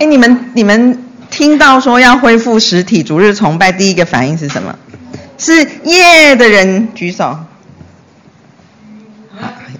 [0.00, 0.98] 哎，你们你们
[1.30, 4.74] 听到说要恢复实体逐日崇拜，第一个反应是什么？
[5.36, 7.38] 是耶的人举手。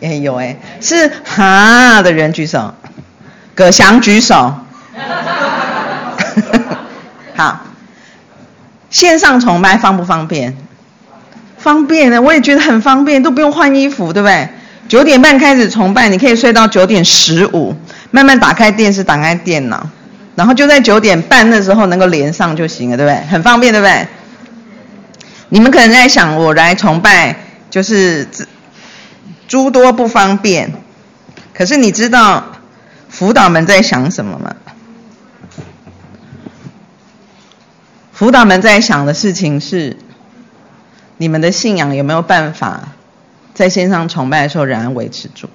[0.02, 2.74] 哎有哎，是哈的人举手。
[3.54, 4.54] 葛翔举手。
[7.34, 7.60] 好，
[8.90, 10.54] 线上崇拜方不方便？
[11.56, 14.50] 方便的，我也觉得很方便，都不用换衣服，对不对？
[14.86, 17.74] 九点半开始崇拜，你可以睡到九点十五，
[18.10, 19.86] 慢慢打开电视，打开电脑，
[20.34, 23.26] 然后就在九点半的时候能够连上就行了，对不对？
[23.26, 24.06] 很方便，对不对？
[25.48, 27.36] 你们可能在想，我来崇拜
[27.70, 28.26] 就是
[29.48, 30.72] 诸多不方便，
[31.52, 32.44] 可是你知道
[33.08, 34.54] 辅导们在想什么吗？
[38.12, 39.96] 辅导们在想的事情是。
[41.22, 42.80] 你们的信仰有没有办法
[43.52, 45.50] 在线上崇拜的时候仍然维持住？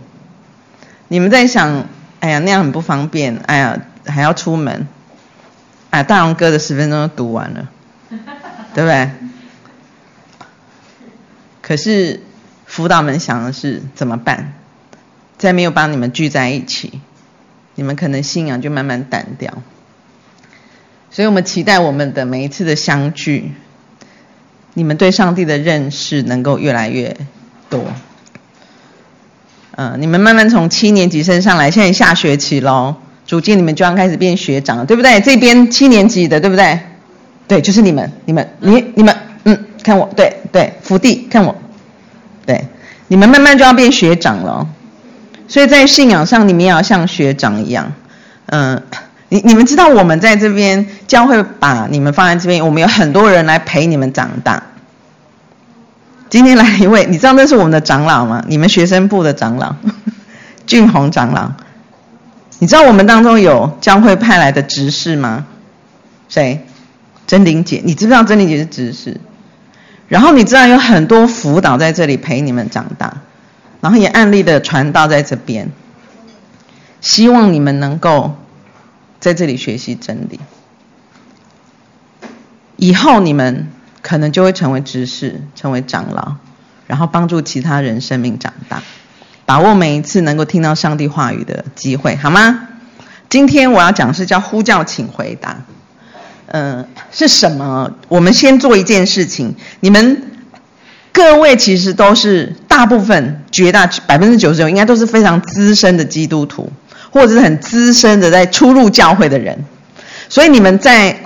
[1.08, 1.88] 你们在想，
[2.20, 4.88] 哎呀，那样很不方便，哎呀，还要出门，
[5.90, 7.70] 哎，大龙哥的十分钟都读完了，
[8.74, 9.10] 对不对？
[11.62, 12.22] 可是
[12.66, 14.54] 辅导们想的是怎么办？
[15.38, 17.02] 再没有帮你们聚在一起，
[17.76, 19.54] 你们可能信仰就慢慢淡掉。
[21.12, 23.54] 所以我们期待我们的每一次的相聚。
[24.78, 27.16] 你们对上帝的认识能够越来越
[27.70, 27.86] 多，
[29.78, 35.20] 嗯，你们慢慢从七年级升上来，现在下学期喽，逐渐你们就要开始变学长了，对不对？
[35.20, 36.80] 这边七年级的，对不对？
[37.48, 41.56] 对，就是你们，你们，你，你们，嗯，看我，对对，福地，看我，
[42.46, 42.66] 对，
[43.08, 44.68] 你们慢慢就要变学长了，
[45.48, 47.92] 所以在信仰上，你们也要像学长一样，
[48.48, 48.82] 嗯。
[49.28, 54.62] 你你们知道我们在这边教会把你们放在这边，我们有很多人来陪你们长大。
[56.30, 58.46] 今天来一位，你知道那是我们的长老吗？
[58.48, 59.76] 你们学生部的长老，
[60.68, 61.52] 俊宏长老。
[62.60, 65.48] 你知道我们当中有教会派来的执事吗？
[66.30, 66.66] 谁？
[67.28, 69.20] 真玲姐，你知不知道真玲姐是执事？
[70.08, 73.22] 然后你知道有很多辅导在这里陪你们长大，
[73.82, 75.72] 然后也案例的传道在这边，
[77.02, 78.36] 希望你们能够。
[79.18, 80.40] 在这里学习真理，
[82.76, 83.70] 以后你们
[84.04, 86.36] 可能就会成为执事，成为长老，
[86.86, 88.84] 然后帮助其他人生命长大，
[89.46, 92.68] 把握每一次能够听到上帝话语的机会，好吗？
[93.30, 95.58] 今天我要讲是叫呼叫，请回答。
[96.48, 97.92] 嗯、是什么？
[98.08, 100.32] 我们先做一件事情，你们
[101.12, 106.72] 各位其实都是大部分、绝大百分之九十九，应该都是非常资深的基督徒。
[107.12, 109.64] 或者是很资深的在初入教会的人，
[110.28, 111.18] 所以你们在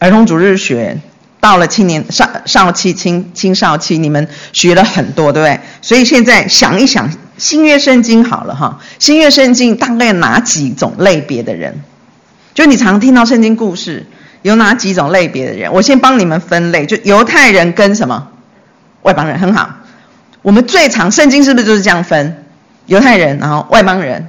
[0.00, 0.98] 儿童主日学
[1.38, 5.60] 到了青年少少期青青少期，你们学了很多，对不对？
[5.80, 11.82] 所以现在想一想新约圣经好了哈，新约圣经大概哪几种类别的人？
[12.54, 14.06] 就你常听到圣经故事，
[14.42, 15.72] 有哪几种类别的人？
[15.72, 18.28] 我先帮你们分类，就犹太人跟什么
[19.02, 19.70] 外邦人，很好。
[20.42, 22.44] 我们最常圣经是不是就是这样分？
[22.86, 24.28] 犹太人，然后外邦人。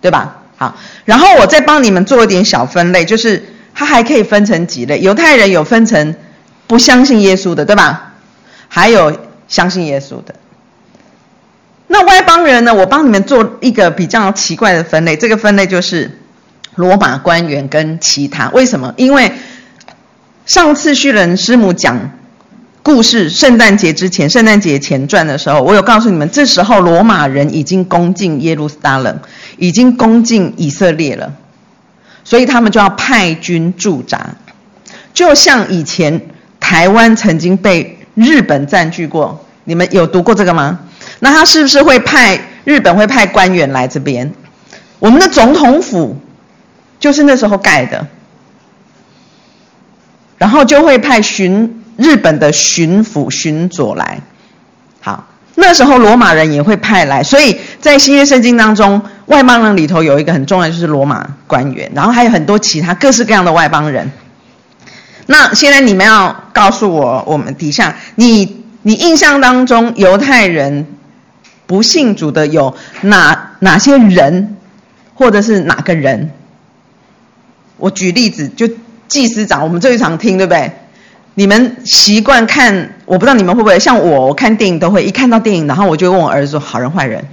[0.00, 0.38] 对吧？
[0.56, 3.40] 好，然后我再帮你们做一点小分类，就是
[3.72, 4.98] 它还可以分成几类。
[5.00, 6.16] 犹太人有分成
[6.66, 8.14] 不相信耶稣的，对吧？
[8.66, 9.16] 还有
[9.46, 10.34] 相信耶稣的。
[11.92, 12.74] 那外邦人呢？
[12.74, 16.18] 我帮你们做一个比较奇怪的分类，这个分类就是
[16.76, 18.48] 罗马官员跟其他。
[18.48, 18.94] 为什么？
[18.96, 19.30] 因为
[20.46, 22.10] 上次旭仁师母讲。
[22.84, 29.20] 故事，圣诞节之前，圣诞节前传的时候，我有告诉你们，这时候罗马人已经攻进耶路撒冷，
[29.56, 31.32] 已经攻进以色列了，
[32.24, 34.34] 所以他们就要派军驻扎，
[35.14, 36.20] 就像以前
[36.58, 40.80] 台湾曾经被日本占据过，你们有读过这个吗？
[41.24, 44.32] 那他是不是会派日本会派官员来这边？
[44.98, 46.16] 我们的总统府
[46.98, 48.08] 就是那时候盖的，
[50.36, 51.78] 然后就会派巡。
[51.98, 54.18] 日本的巡抚、巡佐来，
[55.02, 64.10] 好，那时候罗马人也会派来，所以在新约圣经当中，外邦人里头有一个很重要就是罗马官员，然后还有很多其他各式各样的外邦人。
[65.26, 70.86] 那现在你们要告诉我，我们底下你你印象当中犹太人
[71.72, 74.58] 不信主的有哪哪些人，
[75.14, 76.30] 或者是哪个人？
[77.78, 78.68] 我举例子，就
[79.08, 80.70] 祭司长，我们最常听，对不对？
[81.32, 87.24] 你们习惯看，我不知道你们会不会像我，我看电影都会一看到电影，然后我就问我儿子说：“好人坏人？”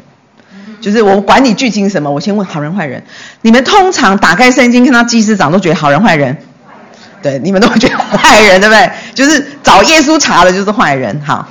[0.80, 3.04] 就是我管你剧情什么，我先问好人坏人。
[3.42, 6.38] 你们通常打开圣经看到祭司长都觉得好人坏人，
[7.22, 8.90] 对，你们都觉得坏人，对不对？
[9.14, 11.20] 就是找耶稣查的就是坏人。
[11.26, 11.46] 好，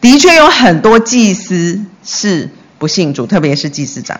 [0.00, 2.48] 的确有很多祭司是
[2.78, 4.18] 不信主，特别是祭司长。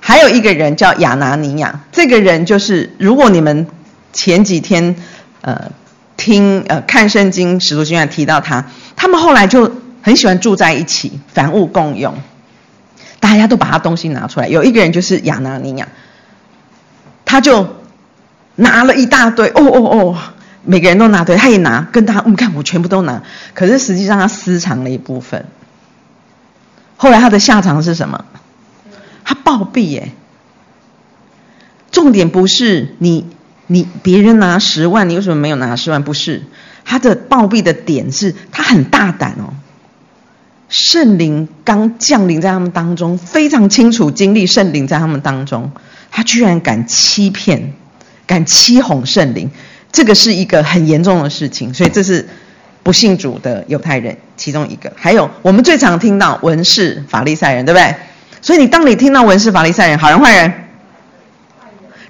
[0.00, 3.66] 还有一个人叫亚拿尼亚，这个人就是如果你们
[4.14, 4.96] 前几天
[5.42, 5.70] 呃
[6.16, 8.64] 听呃看圣经使徒行传提到他，
[8.96, 9.70] 他们后来就
[10.00, 12.14] 很喜欢住在一起，凡物共用，
[13.20, 14.48] 大家都把他东西拿出来。
[14.48, 15.86] 有一个人就是亚拿尼亚，
[17.26, 17.76] 他就
[18.56, 20.18] 拿了一大堆，哦哦哦，
[20.64, 23.22] 每个人都拿对，他也拿，跟他，你、嗯、看我全部都拿，
[23.54, 25.46] 可是实际上他私藏了一部分。
[26.96, 28.24] 后来他的下场是什么？
[29.24, 30.12] 他暴毙耶！
[31.90, 33.26] 重点不是你，
[33.66, 36.04] 你别人拿十万，你为什么没有拿十万？
[36.04, 36.42] 不是，
[36.84, 39.54] 他的暴毙的点是他很大胆哦。
[40.68, 45.72] 圣灵刚降临在他们当中，非常清楚经历圣灵在他们当中，
[46.10, 47.72] 他居然敢欺骗，
[48.26, 49.50] 敢欺哄圣灵，
[49.92, 51.72] 这个是一个很严重的事情。
[51.74, 52.28] 所以这是
[52.82, 54.92] 不信主的犹太人其中一个。
[54.96, 57.94] 还有我们最常听到文士、法利赛人，对不对？
[58.42, 60.52] 所以你当你听到文士、法利赛人，好人坏人，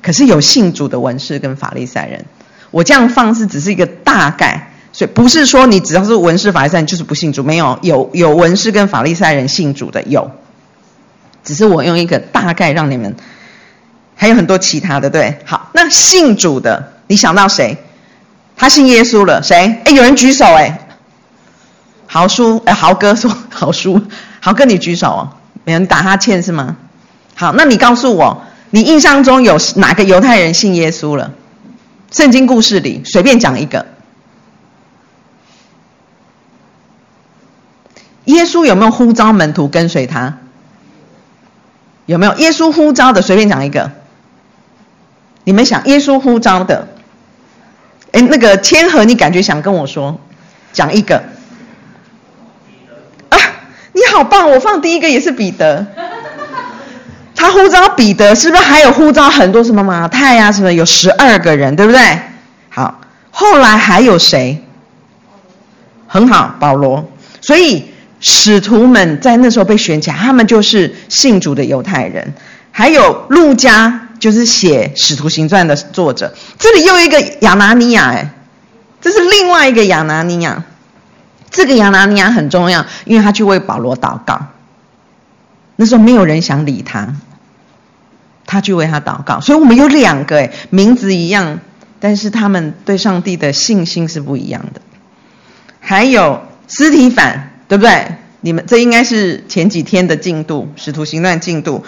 [0.00, 2.24] 可是有信主的文士跟法利赛人，
[2.70, 10.30] 我这样放是只是一个大概，所以不是说你只要是文士、法利赛人就是不信主，没有，有有文士跟法利赛人信主的有，
[11.42, 13.16] 只是我用一个大概让你们，
[14.14, 17.76] 还有很多其他的对，好，那信主的你想到谁？
[18.56, 19.80] 他信耶稣了，谁？
[19.84, 20.86] 哎，有人举手哎，
[22.06, 24.00] 豪叔哎，豪哥说 豪叔，
[24.38, 25.28] 豪哥你举手哦。
[25.64, 26.76] 没有，你打哈欠是吗？
[27.34, 31.32] 好，那你告诉我，你印象中有哪个犹太人信耶稣了？
[32.12, 33.84] 圣经故事里随便讲一个。
[38.26, 40.38] 耶稣有没有呼召门徒跟随他？
[42.06, 42.34] 有没有？
[42.36, 43.90] 耶稣呼召的随便讲一个。
[45.42, 46.86] 你们想，耶稣呼召的，
[48.12, 50.18] 哎，那个千和，你感觉想跟我说，
[50.72, 51.16] 讲一个
[53.28, 53.38] 啊。
[53.92, 54.50] 你好棒！
[54.50, 55.84] 我放第一个也是彼得，
[57.34, 60.52] 他呼召彼得，是不是还有呼召很多什么马太呀、啊？
[60.52, 62.00] 什么有十二个人，对不对？
[62.68, 64.64] 好，后来还有谁？
[66.06, 67.04] 很好，保罗。
[67.40, 72.32] 所以使徒们在那时候被选起来，他们就是信主的犹太人。
[72.72, 76.32] 还有路加，就是写使徒行传的作者。
[76.58, 78.30] 这里又一个亚拿尼亚，哎，
[79.00, 80.62] 这是另外一个亚拿尼亚。
[81.50, 84.46] 这个亚拿尼亚很重要，因为他去为保罗祷告。
[85.74, 87.16] 那时候没有人想理他，
[88.46, 89.40] 他去为他祷告。
[89.40, 91.58] 所以我们有两个诶，名字一样，
[91.98, 94.80] 但是他们对上帝的信心是不一样的。
[95.80, 98.16] 还有司提反，对不对？
[98.42, 101.84] 你们这应该是前几天的进度，使徒行传进度。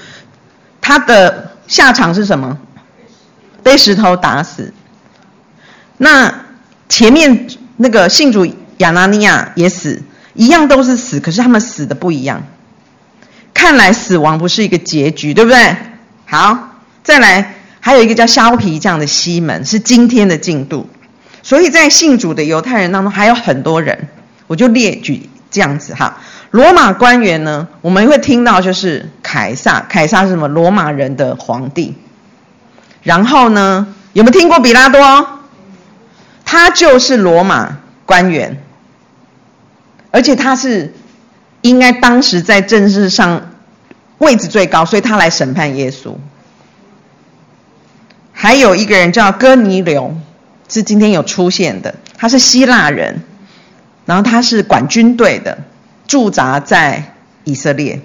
[0.82, 2.58] 他的下场是什么？
[3.62, 4.74] 被石头打死。
[5.96, 6.34] 那
[6.90, 7.46] 前面
[7.78, 8.46] 那个信主。
[8.78, 10.02] 亚拿尼亚也死，
[10.34, 12.42] 一样都是死，可是他们死的不一样。
[13.54, 15.76] 看来死亡不是一个结局，对不对？
[16.26, 20.90] 好，再来，还有一个叫削皮匠的西门，是今天的进度。
[21.44, 24.08] 所以在信主的犹太人当中还有很多人，
[24.48, 26.18] 我就列举这样子哈。
[26.52, 30.46] 罗马官员呢，我们会听到就是凯撒，凯撒是什么？
[30.48, 31.94] 罗马人的皇帝。
[33.02, 35.40] 然后呢，有没有听过比拉多？
[36.44, 38.62] 他就是罗马官员。
[40.10, 40.92] 而且他是
[41.62, 43.50] 应该当时在政治上
[44.18, 46.14] 位置最高，所以他来审判耶稣。
[48.30, 50.14] 还有一个人叫哥尼流，
[50.68, 53.22] 是今天有出现的，他是希腊人，
[54.04, 55.56] 然后他是管军队的，
[56.12, 57.14] 驻扎在
[57.44, 57.98] 以色列。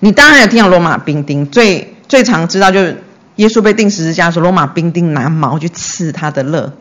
[0.00, 3.02] 你当然有听到罗马兵丁，最最常知道就是
[3.36, 6.72] 耶稣被钉十字架的时候，罗马兵丁拿矛去刺他的肋。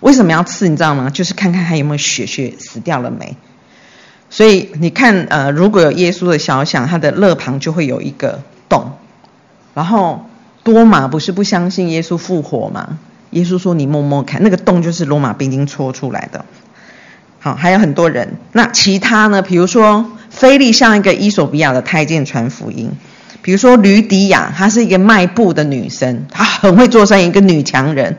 [0.00, 0.66] 为什么要刺？
[0.66, 1.10] 你知道吗？
[1.10, 3.36] 就是看看还有没有血，血死掉了没。
[4.30, 8.92] 所以你看，呃，如果有耶稣的肖像，他的肋旁就会有一个洞。
[9.74, 10.24] 然后
[10.62, 12.98] 多马不是不相信耶稣复活吗？
[13.32, 16.46] 耶稣说：“你摸摸看，那个洞就是罗马兵丁戳出来的。”
[17.44, 18.38] 好，还有很多人。
[18.52, 19.42] 那其他呢？
[19.42, 22.90] 比如说腓力像一个伊索比亚的太监传福音。
[23.42, 28.16] 比如说吕底亚，她是一个卖布的女生，她很会做生意，一个女强人。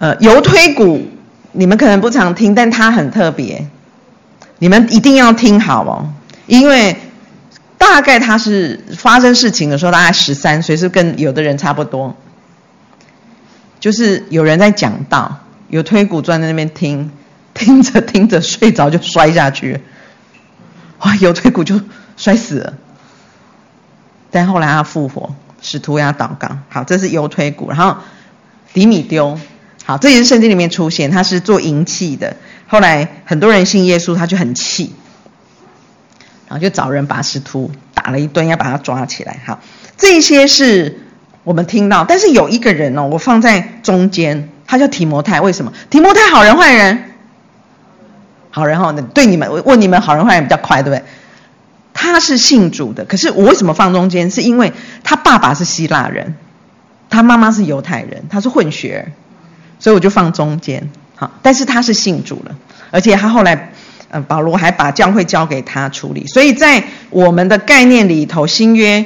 [0.00, 1.08] 呃，犹推古，
[1.52, 3.64] 你们可能不常听，但她很特别，
[4.58, 6.10] 你们一定要听好哦，
[6.48, 6.96] 因为
[7.78, 12.16] 大概她是发生事情的时候，大概十三岁，是跟有的人差不多。
[13.78, 17.12] 就是有人在讲道，有推古坐在那边听，
[17.54, 19.80] 听着听着睡着就摔下去，
[21.00, 21.80] 哇，犹推古就
[22.16, 22.74] 摔死了。
[24.30, 26.56] 但后来他复活，使徒要祷告。
[26.68, 27.96] 好，这是犹推古，然后
[28.72, 29.38] 迪米丢。
[29.84, 32.36] 好，这也是圣经里面出现，他是做银器的。
[32.68, 34.94] 后来很多人信耶稣，他就很气，
[36.46, 39.40] 然后就找人把使徒打了一顿，要把他抓起来。
[39.44, 39.58] 好，
[39.96, 41.00] 这些是
[41.42, 45.40] 我们听到，但是有一个人哦，我放在中间，他叫提摩太。
[45.40, 45.72] 为什么？
[45.90, 47.09] 提摩太好人坏人？
[48.50, 51.04] 好人哈，对你们问你们好人坏人比较快，对不对？
[51.92, 54.30] 他是信主的，可是我为什么放中间？
[54.30, 54.72] 是因为
[55.04, 56.34] 他爸爸是希腊人，
[57.08, 59.12] 他妈妈是犹太人，他是混血儿，
[59.78, 60.90] 所以我就放中间。
[61.16, 62.54] 好，但是他是信主了，
[62.90, 63.72] 而且他后来，
[64.08, 66.26] 呃，保罗还把教会交给他处理。
[66.26, 69.04] 所以在我们的概念里头，新约，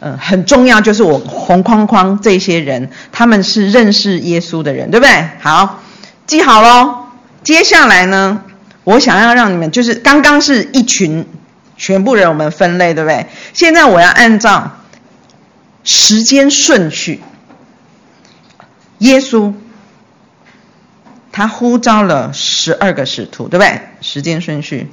[0.00, 5.28] 呃，很重要，就是我红框框这些人，他们是认识耶稣的人，对不对？
[5.40, 5.80] 好，
[6.26, 6.94] 记好喽。
[7.42, 8.42] 接下来呢，
[8.90, 11.26] 我想要让你们，就是刚刚是一群。
[11.82, 13.24] 全部人我们分类，对不对？
[13.54, 14.70] 现在我要按照
[15.82, 17.22] 时间顺序，
[18.98, 19.54] 耶稣
[21.32, 23.80] 他呼召了十二个使徒，对不对？
[24.02, 24.90] 时间顺序，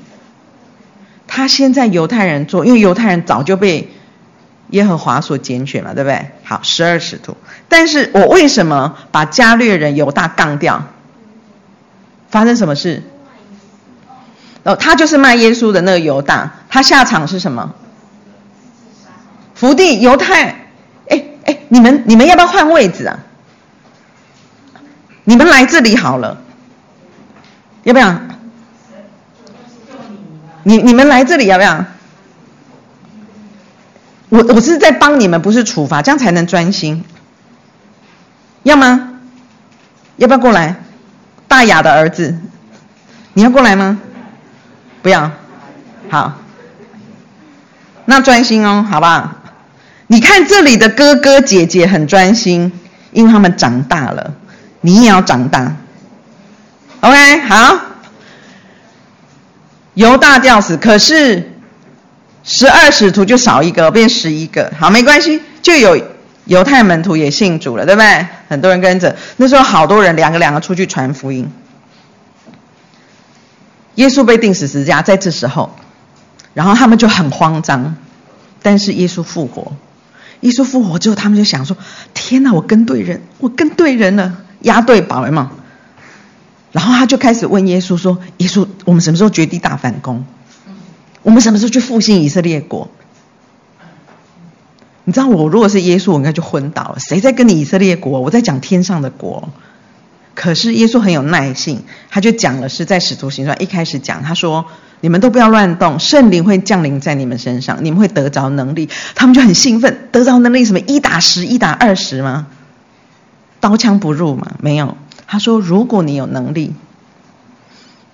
[1.27, 3.89] 他先在犹太人做，因为犹太人早就被
[4.69, 6.31] 耶和华所拣选了，对不对？
[6.45, 7.35] 好，十二使徒。
[7.67, 10.85] 但是我为什么把加略人犹大杠掉？
[12.29, 13.03] 发生什么事？
[14.67, 17.73] 哦，他就是卖耶稣的那个犹大，他下场是什么？
[19.55, 20.67] 福地犹太，
[21.07, 23.17] 哎哎，你们你们要不要换位置啊？
[25.23, 26.41] 你们来这里好了，
[27.83, 28.19] 要不要？
[30.63, 31.85] 你你们来这里要不要？
[34.27, 37.05] 我我是在帮你们，不是处罚，这样才能专心。
[38.63, 39.13] 要吗？
[40.17, 40.75] 要不要过来？
[41.47, 42.37] 大雅的儿子，
[43.33, 44.01] 你要过来吗？
[45.01, 45.31] 不要，
[46.09, 46.33] 好，
[48.05, 49.31] 那专心哦，好不好？
[50.07, 52.71] 你看这里的哥哥姐姐很专心，
[53.11, 54.33] 因为他们长大了，
[54.81, 55.75] 你也要长大。
[57.01, 57.79] OK，好。
[59.93, 61.51] 犹大吊死，可是
[62.43, 64.71] 十二使徒就少一个，变十一个。
[64.79, 65.99] 好，没关系，就有
[66.45, 68.27] 犹太门徒也信主了，对不对？
[68.47, 71.51] 很多人跟着，那时候好多人两个两个出去传福音。
[73.97, 75.71] 耶稣被钉死十字架，在这时候，
[76.53, 77.95] 然后他们就很慌张，
[78.61, 79.73] 但是耶稣复活，
[80.41, 81.75] 耶稣复活之后，他们就想说：
[82.13, 85.51] 天哪，我跟对人，我跟对人了，押对宝了嘛。
[86.71, 90.25] 然后他就开始问耶稣说：耶稣，我们什么时候绝地大反攻？
[91.23, 92.89] 我们什么时候去复兴以色列国？
[95.05, 96.99] 你知道我如果是耶稣，我应该就昏倒了。
[96.99, 98.19] 谁在跟你以色列国？
[98.19, 99.49] 我在讲天上的国。
[100.39, 104.63] 可是耶稣很有耐性，他就讲了，是在使徒行传一开始讲，他说
[105.01, 110.79] ：“你们都不要乱动，圣灵会降临在你们身上，你们会得着能力。”他们就很兴奋，得着能力什么？
[110.81, 112.45] 一打十，一打二十吗？
[113.59, 114.51] 刀枪不入吗？
[114.61, 114.95] 没有。
[115.25, 116.75] 他说：“如果你有能力，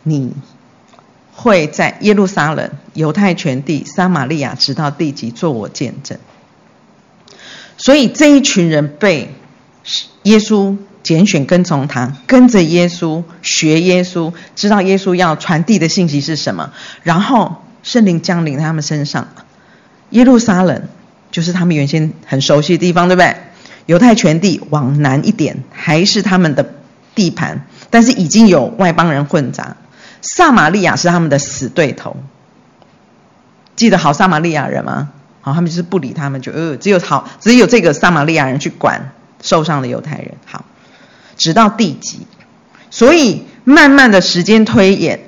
[0.04, 0.32] 你
[1.34, 6.18] 会在耶路撒冷、犹太全地、撒玛利亚直到地极做我见证。”
[7.76, 9.36] 所以这一群人被
[10.24, 10.78] 耶稣。
[11.04, 16.72] 拣选跟从他，跟着耶稣学耶稣，知道耶稣要传递的信息是什么。
[17.04, 19.28] 然后圣灵降临在他们身上，
[20.12, 20.84] 耶路撒冷
[21.30, 23.36] 就是他们原先很熟悉的地方，对不对？
[23.86, 26.74] 犹太全地往南一点还是他们的
[27.14, 29.76] 地盘，但是已经有外邦人混杂。
[30.22, 32.16] 撒玛利亚是他们的死对头，
[33.76, 35.10] 记得好撒玛利亚人吗？
[35.42, 40.36] 好，他们就是不理他们，就呃，只有好，只有这个撒玛利亚人去管受伤的犹太人。
[40.46, 40.64] 好。
[41.36, 42.28] 直到地极，
[42.92, 45.20] 所以慢慢的时间推演，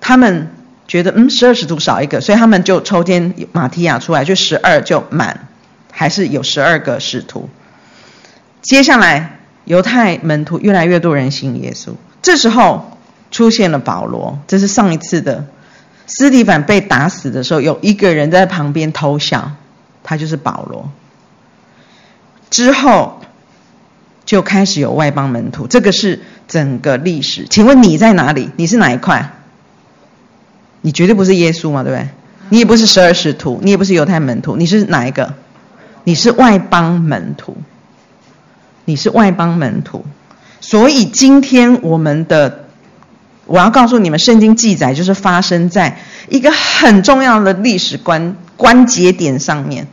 [0.00, 0.54] 他们
[0.88, 5.48] 觉得嗯，十二使徒少一个，所以他们就抽签马提亚出来，就十二就满，
[5.90, 7.50] 还是有十二个使徒。
[8.62, 11.90] 接下来犹太门徒越来越多人信耶稣，
[12.22, 12.96] 这时候
[13.30, 15.44] 出现了保罗，这是上一次的
[16.06, 19.52] 斯提凡被打死的时候，有一个人在旁边偷笑，
[20.02, 20.90] 他就是保罗。
[22.48, 23.20] 之后。
[24.24, 27.46] 就开始有外邦门徒，这个是整个历史。
[27.48, 28.50] 请问你在哪里？
[28.56, 29.32] 你是哪一块？
[30.80, 32.08] 你绝对不是耶稣嘛，对不对？
[32.48, 35.34] 你也不是十二使徒，你也不是犹太门徒，你是哪一个？
[36.04, 37.56] 你是外邦门徒。
[38.84, 40.04] 你是外邦门徒。
[40.60, 42.66] 所以今天我们的，
[43.46, 45.98] 我要告诉你们，圣经记载就是发生在
[46.28, 49.86] 一个很重要的历史关关节点上面。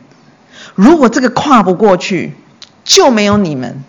[0.74, 2.34] 如果这个跨不过去，
[2.84, 3.82] 就没有你们。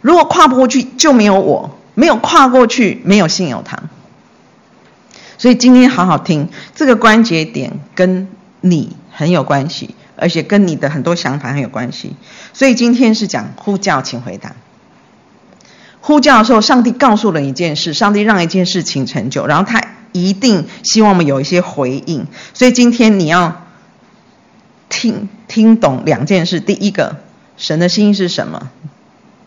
[0.00, 3.88] 如果跨不过去，就没有我；没有跨过去，没有信友堂。
[5.36, 8.28] 所以今天好好听，这个关节点跟
[8.60, 12.16] 你很有关系，而且跟你的很多想法很有关系。
[12.52, 14.54] 所以今天是讲呼叫，请回答。
[16.00, 19.80] 呼叫的时候，上帝告诉了一件事，上帝让一件事情成就，然后他
[20.12, 22.26] 一定希望我们有一些回应。
[22.54, 23.66] 所以今天你要
[24.88, 27.16] 听听懂两件事：第一个，
[27.56, 28.70] 神的心意是什么？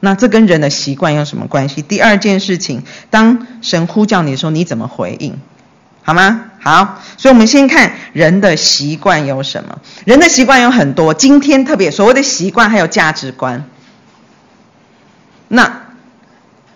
[0.02, 1.82] 那这跟人的习惯有什么关系？
[1.82, 5.38] 第二件事情，当神呼叫你的时候，你怎么回应？
[6.04, 6.46] 好吗？
[6.60, 9.80] 好，所以我们先看人的习惯有什么。
[10.06, 13.64] 人的习惯有很多，今天特别所谓的习惯还有价值观。
[15.48, 15.84] 那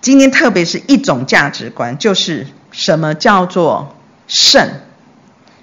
[0.01, 3.95] 今天特别是一种价值观，就是什么叫做
[4.27, 4.69] 圣，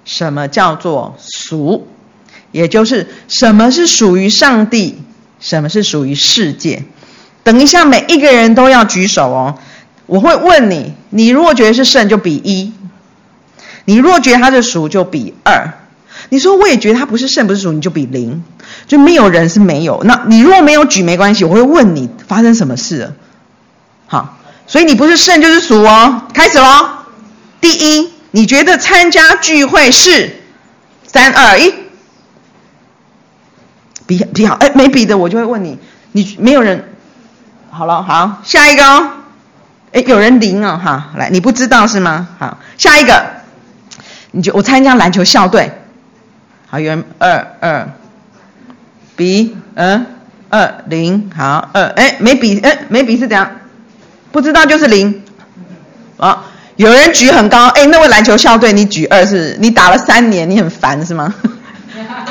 [0.03, 1.87] 什么叫做俗，
[2.51, 5.01] 也就是什么是属于上帝，
[5.39, 6.83] 什么是属于世界。
[7.43, 9.59] 等一下，每一个人都要举手哦。
[10.05, 12.71] 我会问你，你如果觉得是圣，就比一；
[13.85, 15.73] 你若觉得他是属，就比二。
[16.29, 18.43] 你说我也觉得他不是圣，不是属，你就比零。
[18.87, 20.01] 就没有人是没有。
[20.03, 23.13] 那你如果没有举没关系，我会问你发生什么事了。
[24.07, 26.23] 好，所以你不是圣就是属哦。
[26.33, 26.89] 开始喽。
[27.61, 30.37] 第一，你觉得参加聚会是
[31.05, 31.73] 三二一？
[34.05, 35.77] 比比好，哎，没比的我就会问你，
[36.11, 36.89] 你没有人。
[37.75, 39.09] 好了，好，下一个哦。
[39.93, 42.27] 哎，有人零哦，哈，来，你不知道是吗？
[42.37, 43.25] 好，下一个，
[44.31, 45.71] 你就我参加篮球校队。
[46.69, 47.89] 好，有人二二，
[49.15, 50.05] 比嗯
[50.51, 53.49] 二零，好二，哎，没比，哎，没比是怎样？
[54.31, 55.23] 不知道就是零。
[56.17, 56.43] 哦，
[56.75, 59.57] 有人举很高，哎，那位篮球校队你举二是？
[59.59, 61.33] 你打了三年，你很烦是吗？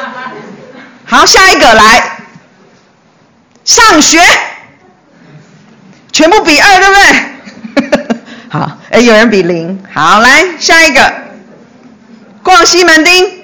[1.05, 2.19] 好，下一个来，
[3.65, 4.21] 上学。
[6.13, 8.19] 全部比二，对不对？
[8.51, 9.83] 好，哎，有人比零。
[9.93, 11.13] 好，来下一个，
[12.43, 13.43] 逛西门町。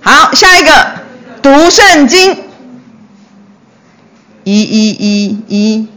[0.00, 0.92] 好，下一个，
[1.42, 2.38] 读圣经。
[4.44, 5.88] 一一一一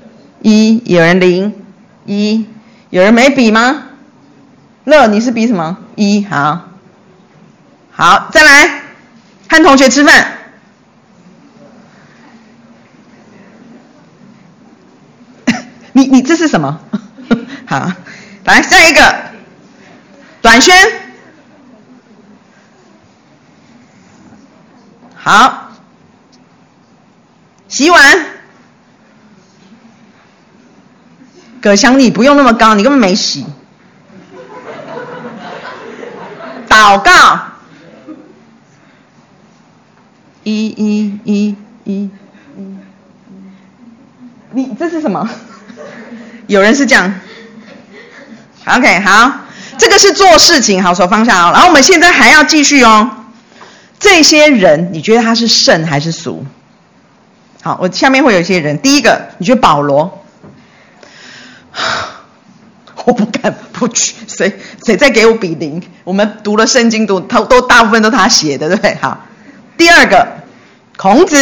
[0.42, 1.54] 一，有人零
[2.06, 2.46] 一，
[2.90, 3.84] 有人没比吗？
[4.84, 5.78] 乐，你是比什么？
[5.96, 6.68] 一，好，
[7.92, 8.82] 好，再来，
[9.48, 10.39] 和同学吃饭。
[16.00, 16.80] 你你这是什么？
[17.68, 17.92] 好，
[18.46, 19.16] 来下一个，
[20.42, 20.74] 短宣。
[25.14, 25.72] 好，
[27.68, 28.26] 洗碗。
[31.62, 33.46] 葛香，你不用那么高，你根本没洗。
[36.70, 37.42] 祷告。
[40.46, 42.10] 一一一一
[42.56, 42.78] 一，
[44.52, 45.30] 你这是什么？
[46.50, 47.14] 有人是这样
[48.66, 49.32] ，OK，好，
[49.78, 51.52] 这个是做事情，好，手放下哦。
[51.54, 53.08] 然后我们现在还要继续哦。
[54.00, 56.44] 这些人，你觉得他是圣还是俗？
[57.62, 58.80] 好，我下面会有一些人。
[58.80, 60.26] 第一个，你觉得保罗？
[63.06, 65.84] 我不敢不去，谁谁再给我比零？
[66.04, 68.98] 我们读了圣经，读他都大部分都他写的，对不对？
[69.00, 69.24] 好，
[69.78, 70.28] 第二个，
[70.98, 71.38] 孔子。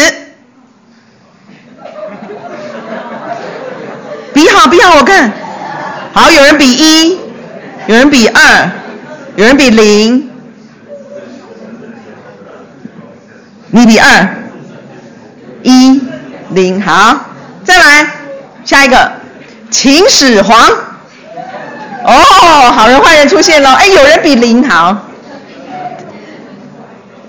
[4.78, 5.32] 比好，比好，我看，
[6.14, 7.18] 好，有人比一，
[7.88, 8.70] 有人比二，
[9.36, 10.30] 有人比零，
[13.72, 14.28] 你比二，
[15.64, 16.00] 一
[16.52, 17.20] 零，好，
[17.64, 18.08] 再来
[18.64, 19.12] 下一个，
[19.72, 20.60] 秦始皇，
[22.04, 24.96] 哦，好人坏人出现了，哎，有人比零，好，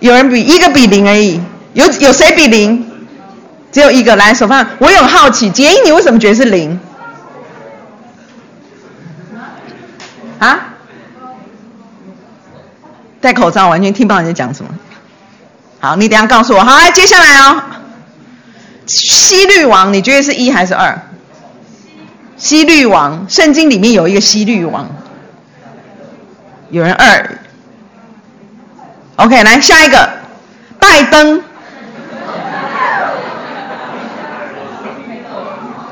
[0.01, 1.41] 有人比一个比零而已，
[1.73, 2.85] 有有谁比零？
[3.71, 6.79] 只有一个，来手放，我有好奇，杰英，你为什么觉得是零？
[10.39, 10.75] 啊！
[13.21, 14.71] 戴口罩，完全听不到你在讲什么。
[15.81, 16.61] 好，你等下告诉我。
[16.61, 17.63] 好，来接下来哦。
[18.87, 20.99] 希律王，你觉得是一还是二？
[22.37, 24.89] 希律王，圣经里面有一个希律王。
[26.71, 27.39] 有人二。
[29.17, 30.09] OK，来下一个，
[30.79, 31.43] 拜登。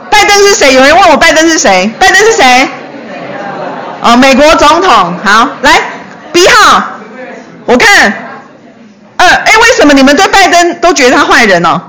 [0.08, 0.72] 拜登是谁？
[0.74, 1.90] 有人问我拜登是谁？
[1.98, 2.68] 拜登是谁？
[4.02, 5.80] 哦，美国总统，好，来
[6.32, 6.82] ，B 号，
[7.64, 8.12] 我看，
[9.16, 11.80] 二，哎，为什么你们对拜登都觉得他坏人呢？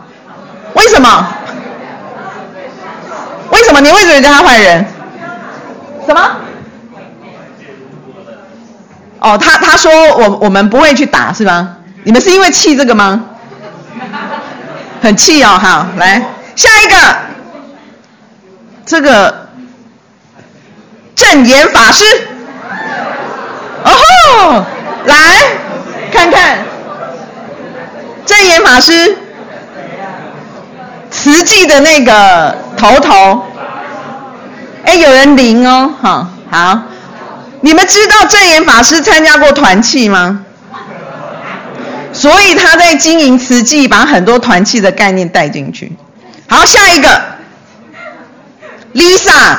[0.74, 1.28] 为什么？
[3.52, 4.86] 为什么你为什么觉得他坏人？
[6.06, 6.32] 什么？
[9.20, 11.78] 哦，他他说我我们不会去打是吗？
[12.04, 13.22] 你们是因为气这个吗？
[15.02, 16.24] 很气哦，好，来
[16.56, 17.16] 下一个，
[18.86, 19.47] 这个。
[21.18, 22.06] 证言法师，
[23.84, 24.66] 哦吼，
[25.06, 25.16] 来
[26.14, 26.60] 看看。
[28.26, 29.18] 证言法师，
[31.10, 33.44] 慈济的那个头头，
[34.86, 36.80] 哎，有人灵哦，好，好，
[37.62, 40.46] 你们知道证言法师参加过团契吗？
[42.14, 45.92] 所以他在经营慈济，把很多团契的概念带进去。
[46.48, 47.22] 好，下一个
[48.94, 49.58] ，Lisa，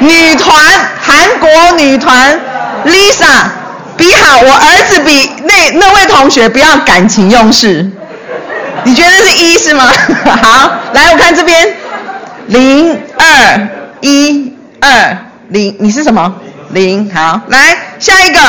[0.00, 0.56] 女团，
[1.00, 2.40] 韩国女团
[2.86, 3.44] ，Lisa，
[3.96, 7.90] 比好，我儿子比那那位同学不要感情用事。
[8.84, 9.84] 你觉得是一是吗？
[10.42, 11.74] 好，来我看这边，
[12.46, 13.68] 零二
[14.00, 15.16] 一二
[15.48, 16.34] 零，你是什么？
[16.70, 18.40] 零，好，来下一个，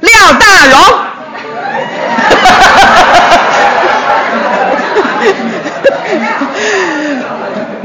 [0.00, 0.80] 廖大荣，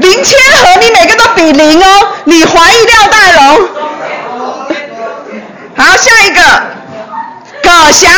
[0.06, 1.86] 林千和，你每个都比零哦，
[2.24, 3.68] 你怀疑廖大龙？
[5.76, 6.40] 好，下一个，
[7.60, 8.08] 葛翔。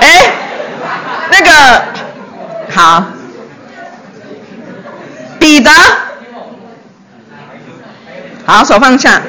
[0.00, 0.30] 哎，
[1.30, 1.50] 那个
[2.70, 3.02] 好，
[5.38, 5.70] 彼得，
[8.44, 9.22] 好，手放下。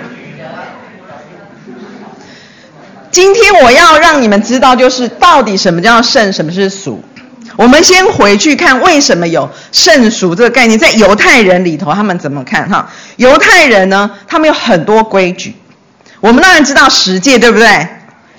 [3.11, 7.01] 今天我要让你们知道，就是到底什么叫圣，什么是俗。
[7.55, 12.89] 我们先回去看为什么有圣俗这个概念，在犹太人里头他们怎么看哈？
[13.17, 15.55] 犹太人呢，他们有很多规矩。
[16.19, 17.87] 我们当然知道十诫，对不对？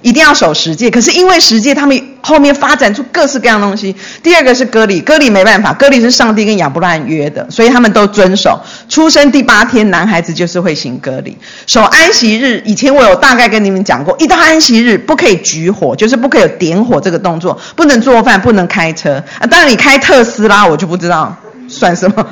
[0.06, 3.92] 一定要守十诫，可是因为十诫，他们后面发展出各式各样东西。
[4.22, 8.60] 第二个是割礼，割礼没办法，割礼是上帝跟亚伯拉罕约的，所以他们都遵守。
[8.88, 11.36] 出生第八天，男孩子就是会行割礼。
[11.66, 19.20] 守安息日，以前我有大概跟你们讲过，一到安息日不可以举火，就是不可以有点火这个动作，不能做饭，不能开车。
[19.40, 22.24] 啊，当然你开特斯拉，我就不知道算什么。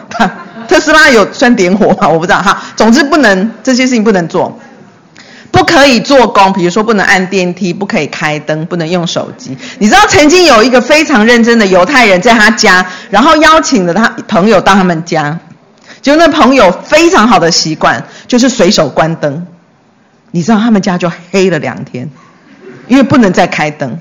[0.69, 2.09] 特斯拉有算点火吗？
[2.09, 2.63] 我不知道哈。
[2.77, 4.57] 总之不能这些事情不能做。
[5.55, 9.57] 不可以做工，比如说不能按电梯，不可以开灯，不能用手机。
[9.79, 15.39] 你知道曾经有一个非常认真的犹太人在他家，然后邀请了他朋友到他们家，
[16.03, 19.47] 就那朋友非常好的习惯就是随手关灯。
[20.33, 22.11] 你知道他们家就黑了两天，
[22.89, 23.97] 因为不能再开灯。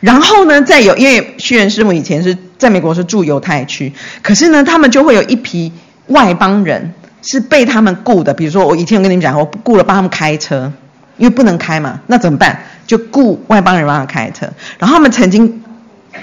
[0.00, 5.72] 然后呢，再有因为旭元师母以前是在美国是住犹太区，可是呢，他们就会有一批
[6.08, 6.92] 外邦人。
[7.22, 10.72] 是被他们雇的，比如说我以前跟你们讲，我雇了帮他们开车，
[11.16, 12.62] 因为不能开嘛，那怎么办？
[12.86, 14.48] 就雇外邦人帮他开车。
[14.78, 15.62] 然后他们曾经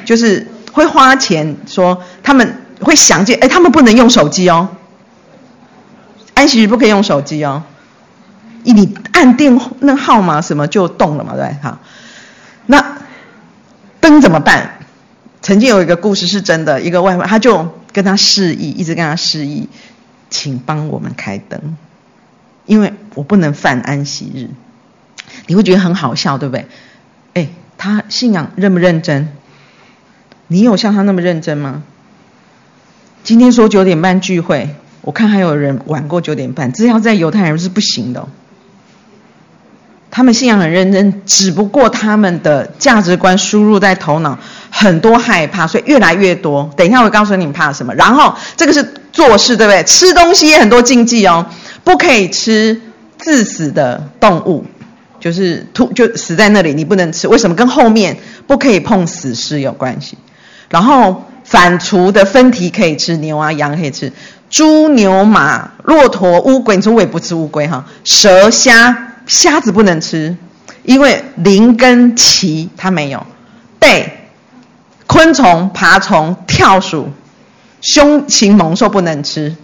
[0.05, 4.69] 就是会花钱说他们会想见，哎，他们不能用手机哦，
[6.33, 7.63] 安息日不可以用手机哦，
[8.63, 11.79] 你按电那号码什么就动了嘛，对，好，
[12.65, 12.97] 那
[13.99, 14.79] 灯怎么办？
[15.41, 19.69] 曾经有一个故事是真的，一个外邦他就跟他示意，一直跟他示意。
[20.29, 21.77] 请帮我们开灯，
[22.65, 24.49] 因为我不能犯安息日。
[25.47, 26.67] 你会觉得很好笑，对不对？
[27.33, 29.29] 哎，他信仰认不认真？
[30.47, 31.83] 你有像他那么认真吗？
[33.23, 38.27] 今天说九点半聚会，我看还有人晚过九点半，这要在犹太人是不行的。
[40.11, 44.37] 他们信仰很认真，只不过他们的价值观输入在头脑，
[44.69, 46.69] 很多害怕，所以越来越多。
[46.77, 47.93] 等一下我告诉你们怕什么。
[47.95, 49.83] 然后这个是做事，对不对？
[49.83, 51.45] 吃东西也很多禁忌哦，
[51.83, 52.79] 不可以吃
[53.17, 54.63] 自死的动物，
[55.19, 57.27] 就是吐就死在那里，你不能吃。
[57.27, 57.55] 为什么？
[57.55, 60.17] 跟后面不可以碰死尸有关系。
[60.69, 64.13] 然后反刍的分蹄可以吃，牛啊羊可以吃，
[64.49, 69.11] 猪牛马骆驼乌龟，你说我也不吃乌龟哈，蛇虾。
[69.25, 70.35] 虾子不能吃，
[70.83, 73.25] 因为鳞跟鳍它没有。
[73.79, 74.29] 贝、
[75.07, 77.11] 昆虫、爬虫、跳鼠、
[77.81, 79.55] 凶禽猛兽不能吃，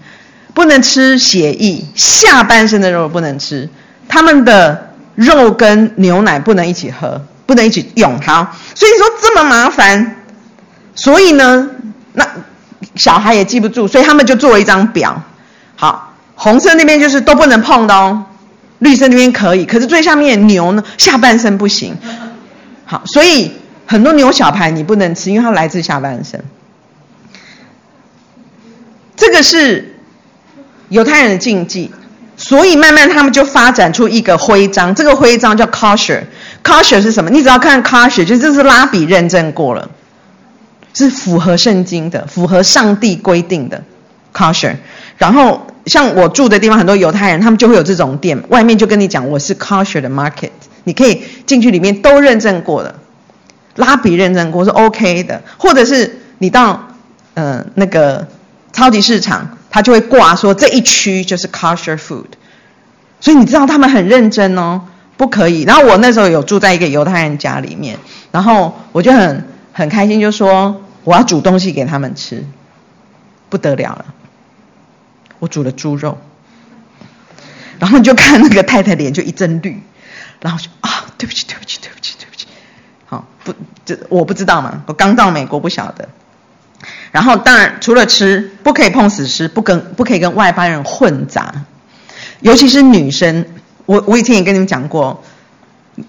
[0.54, 3.70] 不能吃血液，下半身的肉不能吃。
[4.08, 8.20] 他们的肉跟牛奶不能一起喝，不能一起用。
[8.22, 10.18] 好，所以说这么麻烦，
[10.94, 11.70] 所以呢，
[12.14, 12.28] 那
[12.96, 15.24] 小孩也记不住，所以他们就做了一张表。
[15.76, 18.26] 好，红色那边就是都不能碰的哦。
[18.82, 21.96] 绿色那边可以，可是最下面牛呢，下半身不行。
[22.84, 23.52] 好，所以
[23.86, 26.44] 很多牛小排你不能吃，因为它来自下半身。
[29.16, 29.96] 这个是
[30.90, 31.92] 犹太人的禁忌，
[32.36, 36.24] 所以慢慢他们就发展出一个徽章，这个徽章叫 kosher。
[36.64, 37.30] kosher 是什么？
[37.30, 39.88] 你只要看 kosher，就这是拉比认证过了，
[40.96, 43.84] 是符合圣经的，符合上帝规定的
[44.34, 44.76] kosher。
[45.20, 45.68] 然后。
[45.92, 50.52] 像我住的地方，很多犹太人，他们就会有这种店，外面就跟你讲我是 kosher 的 market，
[50.86, 52.96] 你可以进去里面都认证过的，
[53.76, 56.82] 拉比认证过是 OK 的，或者是你到
[57.34, 58.26] 呃那个
[58.72, 62.24] 超级市场，他就会挂说这一区就是 kosher food，
[63.20, 64.84] 所以你知道他们很认真哦，
[65.18, 65.64] 不可以。
[65.64, 67.98] 然后我那时候有住在一个犹太人家里面，
[68.32, 72.46] 然后我就很很开心，就说我要煮东西给他们吃，
[73.50, 74.06] 不得了了。
[75.42, 76.20] 我煮了猪肉，
[77.80, 79.82] 然后你就看那个太太脸就一阵绿，
[80.40, 82.46] 然后就啊，对不起，对不起，对不起，对不起。
[83.08, 83.52] 好，不，
[83.84, 86.08] 这我不知道嘛，我刚到美国不晓得。
[87.12, 91.66] 然后当然除了吃，不可以碰死尸，不跟不可以跟外邦人混杂，
[92.42, 93.44] 尤其是女生。
[93.88, 95.24] 我我以前也跟你们讲过，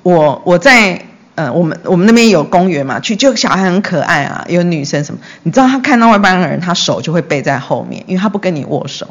[0.03, 9.09] 我我在呃我们我们那边有公园嘛，去就小孩很可爱啊，有女生什么，你知道他看到外邦人，他手就会背在后面，因为他不跟你握手。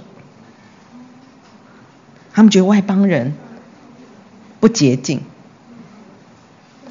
[2.34, 3.34] 他们觉得外邦人
[4.60, 5.22] 不洁净。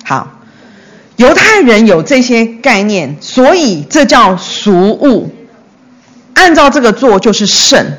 [0.05, 0.37] 好。
[1.16, 5.31] 犹太人有这些概念，所以这叫俗物。
[6.33, 7.93] 按照这个做就是圣。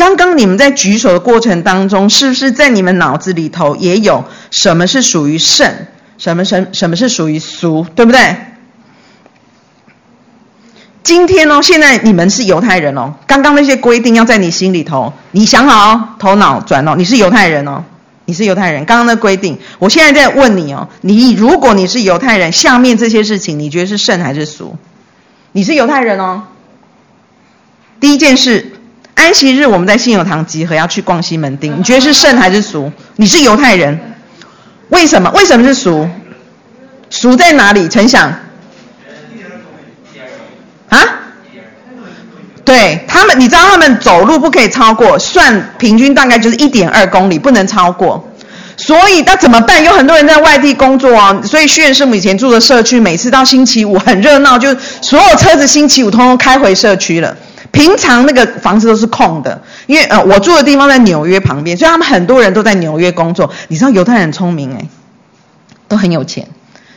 [0.00, 5.70] 刚刚你们在举手的过程当中，是不是在你们脑子里头也有什么是属于圣，
[6.16, 8.34] 什么什什么是属于俗，对不对？
[11.02, 17.84] 今天哦，现在你们是犹太人哦，刚刚那些规定要在你心里头，你想好哦，头脑转哦，你是犹太人哦。
[18.24, 24.76] 你是犹太人，刚刚的规定，我现在在问你哦，你如果你是犹太人，下面这些事情你觉得是圣还是俗？
[25.52, 26.44] 你是犹太人哦。
[27.98, 28.79] 第一件事，
[29.20, 32.90] 安息日我们在信友堂集合要去逛西门町，你觉得是圣还是俗？
[33.16, 34.00] 你是犹太人，
[34.88, 35.30] 为什么？
[35.32, 36.08] 为什么是俗？
[37.10, 37.86] 俗在哪里？
[37.86, 38.32] 陈想。
[40.88, 40.98] 啊？
[42.64, 48.26] 对他们，你知道他们走路不可以超过，算平均大概就是一点二公里，不能超过。
[48.78, 49.84] 所以那怎么办？
[49.84, 57.36] 有很多人在外地工作啊，所以虚远师母以前住的社区，每次到星期五很热闹，就所有车子星期五通通开回社区了。
[57.72, 63.50] 平常那个房子都是空的，因为呃我住的地方在纽约旁边，所以他们很多人都在纽约工作。
[63.68, 64.88] 你知道犹太人很聪明诶，
[65.88, 66.46] 都很有钱，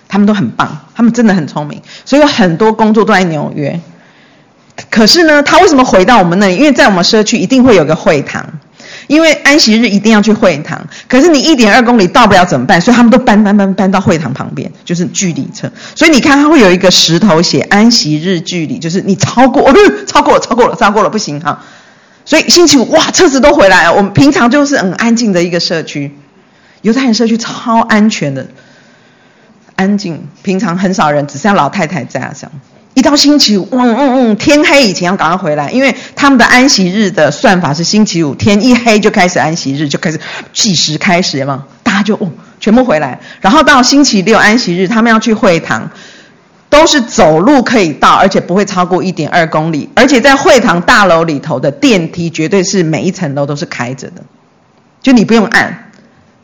[0.08, 3.80] 他们都很棒，他们真的很聪明，所以有很多工作都在纽约。
[4.90, 6.56] 可是呢，他为什么回到我们那里？
[6.56, 8.44] 因为在我们社区一定会有个会堂，
[9.14, 10.86] 因为安息日一定要去会堂。
[11.08, 12.82] 可是你一点二公里到不了怎么办？
[12.82, 15.72] 所以他们都搬搬搬搬到会堂旁边，就是距离车。
[15.96, 19.74] 所以你看，他会有一个石头写安息日距离，就是你超过，哦，
[20.08, 21.64] 超过了，超过了，超过了，不行哈。
[22.26, 23.94] 所以星期五哇，车子都回来了。
[23.94, 26.16] 我们平常就是很安静的一个社区，
[26.82, 28.48] 犹太人社区超安全的，
[29.76, 32.52] 安静，平常很少人，只剩下老太太在啊这样。
[32.96, 40.20] 一到星期五，嗯嗯嗯，天黑以前要赶快回来，因为他们的安息日的算法是星期五天一黑就开始安息日，就开始
[40.54, 42.30] 计时开始嘛，大家就哦
[42.60, 45.90] 全部回来，然后到星期六安息日，他们要去会堂，
[46.70, 54.22] 都是走路可以到，而且不会超过一点二公里，而且在会堂大楼里头的电梯绝对是每一层楼都是开着的，
[55.02, 55.90] 就你不用按，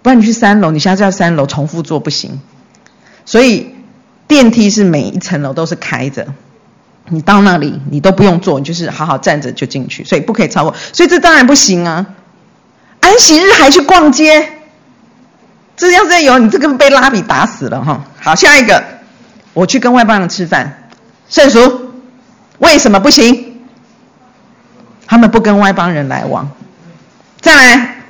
[0.01, 2.41] 不然你去三楼，你现在要三楼重复坐不行，
[3.23, 3.75] 所以。
[4.29, 6.27] 电梯是每一层楼都是开着，
[7.07, 12.05] 你到那里你都不用坐，你就是好好站着就进去，所以不可以超过，所以这当然不行啊。
[13.01, 14.47] 安息日还去逛街，
[15.75, 18.05] 这要是有你这个被拉比打死了哈。
[18.19, 18.83] 好，下一个，
[19.53, 20.89] 我去跟外邦人吃饭，
[21.27, 21.91] 圣俗，
[22.59, 23.61] 为什么不行？
[25.07, 26.51] 他们不跟外邦人来往。
[27.41, 28.03] 再来，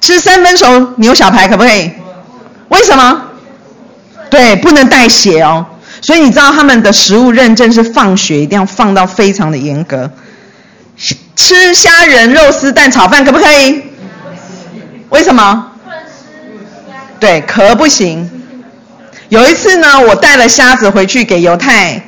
[0.00, 1.92] 吃三分熟牛小排可不可以？
[2.70, 3.27] 为什么？
[4.30, 5.64] 对，不能带血哦，
[6.00, 10.10] 所以你知道他们的食物认证是放血，一定要放到非常的严格。
[11.36, 13.82] 吃虾仁、肉丝、蛋炒饭可不可以？
[15.10, 15.72] 为什么？
[17.20, 18.28] 对，壳不行。
[19.28, 22.02] 有一次呢，我带了虾子回去给犹太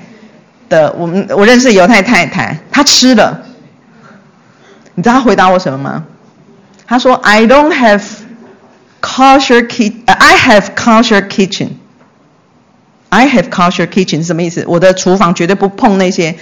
[0.69, 3.41] 的，我们我认识犹太太太，她吃了。
[4.95, 6.05] 你知道她回答我什么吗？
[6.87, 8.03] 她说：“I don't have
[9.01, 11.69] kosher kit，I have kosher kitchen.”
[13.11, 14.65] I have kosher kitchen 是什么意思？
[14.67, 16.37] 我的厨房绝对不碰那些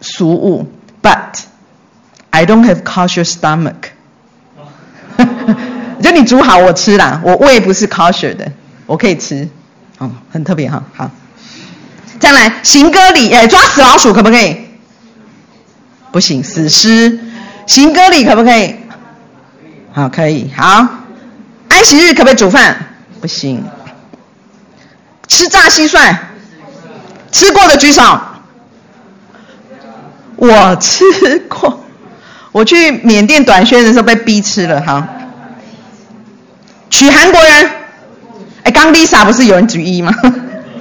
[0.00, 0.70] 俗物
[1.02, 1.40] ，but
[2.30, 3.74] I don't have kosher stomach。
[6.02, 8.52] 就你煮好我吃啦，我胃不是 kosher 的，
[8.86, 9.48] 我可以吃，
[9.98, 11.10] 哦，很特别哈，好。
[12.20, 14.56] 再来行歌礼，哎，抓死老鼠可不可以？
[16.12, 17.18] 不行，死尸。
[17.66, 18.76] 行歌礼可不可以？
[19.92, 20.86] 好，可以，好。
[21.68, 22.76] 安息日可不可以煮饭？
[23.20, 23.64] 不行。
[25.28, 26.16] 吃炸蟋蟀，
[27.32, 28.02] 吃过的举手。
[30.36, 31.04] 我吃
[31.48, 31.84] 过，
[32.52, 35.08] 我去缅甸短宣的时候被逼吃了哈。
[36.90, 37.70] 娶韩国人，
[38.64, 40.12] 哎，刚 Lisa 不是有人举一吗？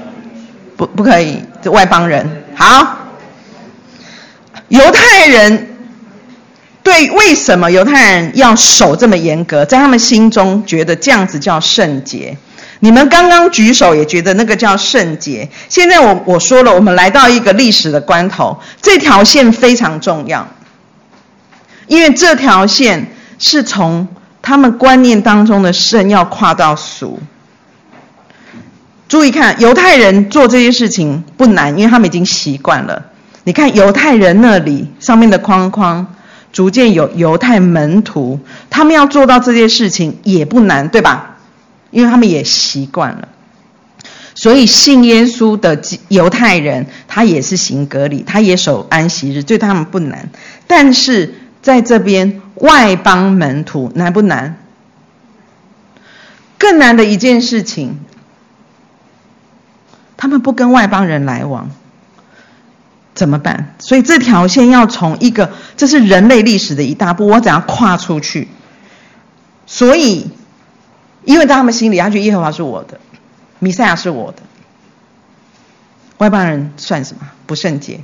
[0.77, 2.43] 不，不可以，这外邦人。
[2.55, 2.97] 好，
[4.67, 5.75] 犹太人
[6.83, 9.65] 对为什么犹太人要守这么严格？
[9.65, 12.37] 在他们心中觉得这样子叫圣洁。
[12.83, 15.49] 你们刚刚举手也觉得那个叫圣洁。
[15.69, 20.45] 现在我我说了，我们来到一个历史的关头，这条线非常重要，
[21.87, 24.05] 因为这条线是从
[24.41, 27.21] 他们观念当中的圣要跨到俗。
[29.07, 33.01] 注意看，犹太人做这些事情不难，因为他们已经习惯了。
[33.45, 36.05] 你看犹太人那里上面的框框，
[36.51, 41.32] 逐渐有犹太门徒，他们要做到这些事情也不难，对吧？
[41.93, 43.29] 因为他们也习惯了。
[44.35, 45.79] 所以信耶稣的
[46.09, 50.29] 犹太人，他也是行割礼，他也守安息日，对他们不难。
[50.65, 54.57] 但是在这边外邦门徒难不难？
[56.57, 57.99] 更难的一件事情，
[60.17, 61.69] 他们不跟外邦人来往，
[63.13, 63.75] 怎么办？
[63.79, 68.47] 所以这条线要从一个，这是人类历史的一大步，我怎样跨出去？
[69.67, 70.27] 所以，
[71.25, 72.99] 因为在他们心里，他觉得耶和华是我的。
[73.59, 74.43] 弥赛亚是我的，
[76.17, 77.21] 外邦人算什么？
[77.45, 78.01] 不圣洁。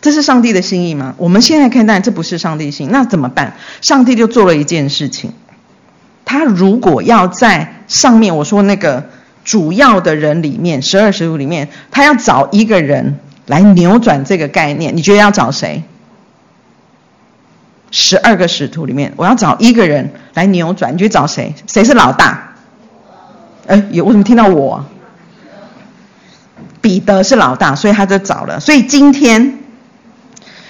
[0.00, 1.14] 这是上帝的心意吗？
[1.16, 3.56] 我们现在看，但这不是上帝心，那怎么办？
[3.80, 5.32] 上帝就做了一件事情，
[6.24, 9.10] 他如果要在上面，我说那个
[9.44, 15.82] 主要的人里面，十二使徒里面，他要找一个人来扭转这个概念，你觉得要找谁？
[17.92, 21.54] 十二个使徒里面，我要找一个人来扭转，你觉得找谁？
[21.68, 22.54] 谁是老大？
[23.68, 24.84] 哎，有，为什么听到我？
[26.80, 28.58] 彼得是老大，所以他就找了。
[28.58, 29.58] 所以今天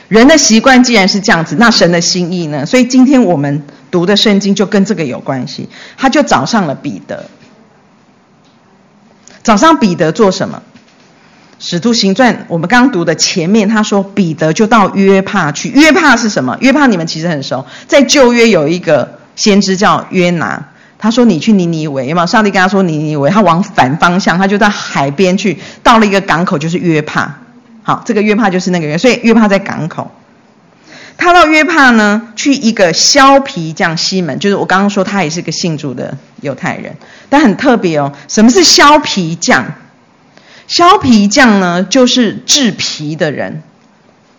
[0.09, 2.67] 人的习惯既然是这样子，那神的心意呢？
[2.67, 5.69] 所以今天我们读的圣经就跟这个有关系。
[5.97, 7.25] 他就找上了彼得，
[9.43, 10.63] 找上彼得做什么？
[11.65, 15.69] 使徒行传我们刚读的前面，他说彼得就到约帕去。
[15.69, 16.59] 约帕是什么？
[16.61, 20.71] 约帕你们其实很熟，在旧约有一个先知叫约拿。
[20.99, 22.27] 他说：“你去尼尼微，有没有？
[22.27, 27.39] 上帝跟他说尼尼微，他往反方向，他就在海边去，到了一个港口，就是约帕。
[27.85, 30.11] 好，这个约帕就是那个约，所以约帕在港口。
[31.17, 36.97] 他到约帕呢，去一个削皮匠西门，就是我刚刚说他也是个信主的犹太人，
[37.29, 38.13] 但很特别哦。
[38.27, 39.65] 什么是削皮匠？
[40.73, 43.63] 削皮匠呢，就是制皮的人。”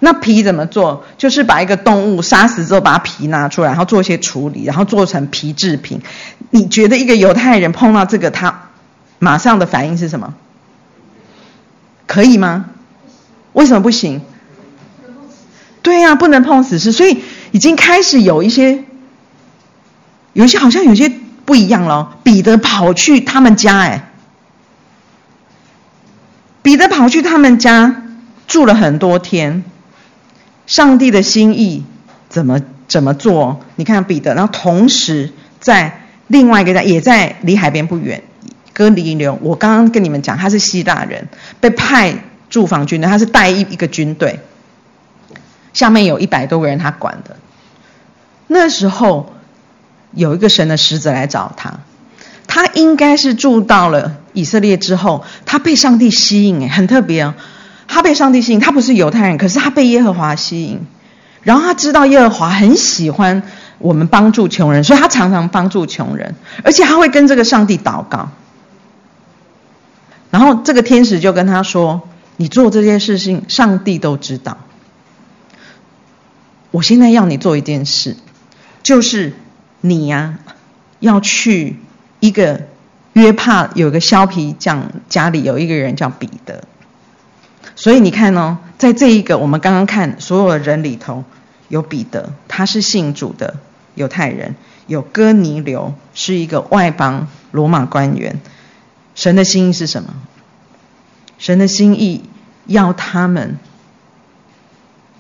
[0.02, 1.06] 那皮怎么做？
[1.16, 6.02] 就是把一个动物杀死之后，把皮拿出来，然后做一些处理，然后做成皮制品。
[6.50, 8.64] 你觉得一个犹太人碰到这个，他
[9.20, 10.34] 马上的反应是什么？
[12.08, 12.66] 可以吗？
[13.54, 14.22] 为什么不行？
[15.84, 17.20] 对呀、啊，不能碰死尸，所以
[17.52, 18.84] 已经开始有一些，
[20.34, 21.12] 有一些好像有些
[21.46, 22.18] 不一样了。
[22.24, 24.13] 彼得跑去他们家，哎，
[26.64, 28.04] 彼得跑去他们家
[28.48, 29.64] 住了很多天。
[30.66, 31.84] 上帝的心意
[32.30, 33.60] 怎么怎么做？
[33.76, 38.24] 你看彼得，然后同时在另外一个在也在离海边不远，
[38.74, 39.38] 哥尼流。
[39.42, 41.28] 我刚刚跟你们讲，他是希腊人，
[41.60, 44.40] 被派驻防军的，他是带一一个军队，
[45.74, 47.36] 下面有一百多个人他管的。
[48.48, 49.34] 那时候
[50.14, 51.82] 有一个神的使者来找他，
[52.48, 57.34] 他应该是住到了以色列之后，他被上帝吸引，哎，很特别哦。
[57.88, 60.82] 他被上帝吸引，他不是犹太人，可是他被耶和华吸引，
[61.42, 63.44] 然后他知道耶和华很喜欢
[63.78, 68.30] 我们帮助穷人，所以他常常帮助穷人，而且他会跟这个上帝祷告。
[70.32, 74.58] 然后这个天使就跟他说：“你做这件事情，上帝都知道。
[76.72, 78.18] 我现在要你做一件事，
[78.82, 79.34] 就是
[79.82, 80.40] 你呀、
[81.00, 81.78] 要去
[82.20, 82.62] 一个
[83.14, 86.64] 约帕有个削皮匠家里有一个人叫彼得。”
[87.76, 91.24] 所以你看哦，在这一个我们刚刚看所有的人里头，
[91.70, 93.56] 有彼得，他是信主的
[93.96, 94.52] 犹太人；
[94.86, 98.40] 有哥尼流，是一个外邦罗马官员。
[99.16, 100.14] 神的心意是什么？
[101.40, 102.24] 神的心意
[102.68, 103.58] 要他们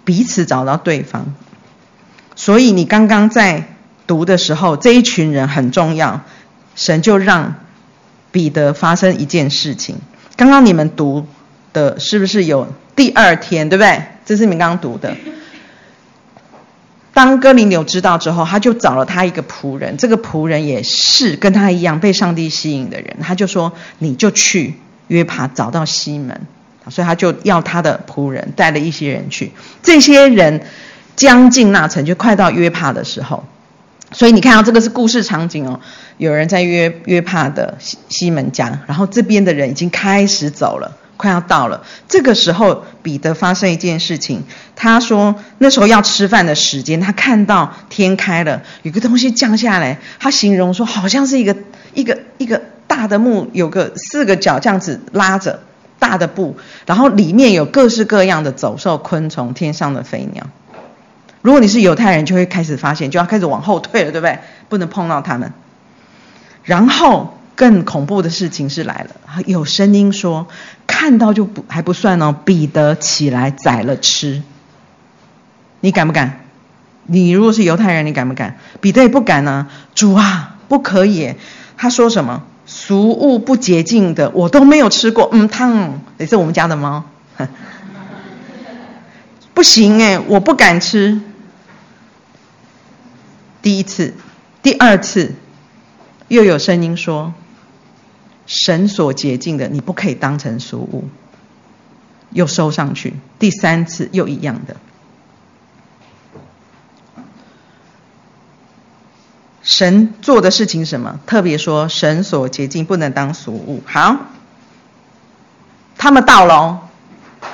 [0.04, 1.34] 彼此找到对方。
[2.36, 3.76] 所以你刚刚在
[4.06, 6.22] 读的时候，这一群人很重要，
[6.76, 7.56] 神就让
[8.34, 9.96] 彼得发生一件事情。
[10.36, 11.26] 刚刚你们读。
[11.74, 14.00] 的是不是有第二天，对不对？
[14.28, 15.18] 这是你们刚刚读的。
[17.16, 24.76] 当哥林流知道之后，他就找了他一个仆人，这个仆人也是跟他一样被上帝吸引的人，他就说：“你就去
[25.08, 26.42] 约帕找到西门。”
[26.92, 29.52] 所以他就要他的仆人带了一些人去。
[29.82, 30.62] 这些人
[31.16, 33.44] 将近那城，就快到约帕的时候，
[34.14, 35.80] 所以你看到这个是故事场景哦，
[36.18, 40.98] 有人在约约帕的西西门家，然后这边的人已经开始走了。
[41.16, 44.44] 快要到了，这个时候彼得发生一件事情。
[44.76, 50.00] 他说那时候要吃饭的时间，他看到天开了，有个东西降下来。
[50.20, 51.56] 他形容说好像是一个
[51.94, 55.62] 一个一个大的木，有个四个角这样子拉着
[56.00, 56.58] 大的布，
[56.88, 60.48] 然后里面有各式各样的走兽、昆虫、天上的飞鸟。
[61.44, 64.40] 如果你是犹太人，就会开始发现，就要开始往后退了，对不对？
[64.70, 65.52] 不能碰到他们。
[66.64, 70.48] 然后更恐怖的事情是来了，有声音说
[70.88, 74.42] ：“看到就不还不算哦，彼得起来宰了吃。”
[75.82, 76.40] 你敢不敢？
[77.06, 78.58] 你如果是犹太人，你敢不敢？
[78.80, 79.68] 彼得也不敢呢、啊。
[79.94, 81.36] 主啊，不可以！
[81.76, 82.44] 他说什么？
[82.66, 85.28] 俗物不洁净的，我都没有吃过。
[85.34, 87.04] 嗯，烫也是我们家的猫，
[89.54, 91.20] 不行哎，我不敢吃。
[93.64, 94.14] 第一次，
[94.62, 95.34] 第二次，
[96.28, 97.34] 又有声音说
[98.46, 101.06] ：“神所洁净的，你不可以当成俗物。”
[102.32, 103.14] 又收上去。
[103.40, 104.76] 第三次又一样的。
[109.62, 111.20] 神做的事情什么？
[111.26, 113.82] 特别说，神所洁净不能当俗物。
[113.86, 114.18] 好，
[115.98, 116.90] 他们到了，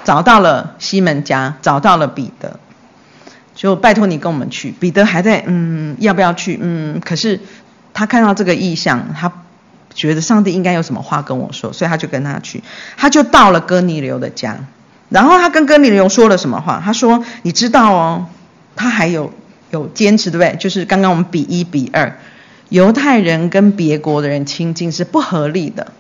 [0.03, 2.60] 找到了西门家，找到了彼得。
[3.60, 6.57] 就拜托你跟我们去，彼得还在嗯，要不要去？
[6.62, 7.41] 嗯，可是
[7.93, 9.30] 他看到这个意象，他
[9.93, 12.64] 觉得上帝应该有什么话跟我说，所以他就跟他去。
[12.95, 14.57] 他就到了哥尼流的家，
[15.10, 16.82] 然后他跟哥尼流说了什么话？
[16.82, 18.28] 他说：“你知道哦，
[18.78, 19.34] 他还有
[19.72, 20.55] 有坚持，对不对？
[20.57, 22.18] 就是刚刚我们比一比二，
[22.70, 25.91] 犹太人跟别国的人亲近是不合理的。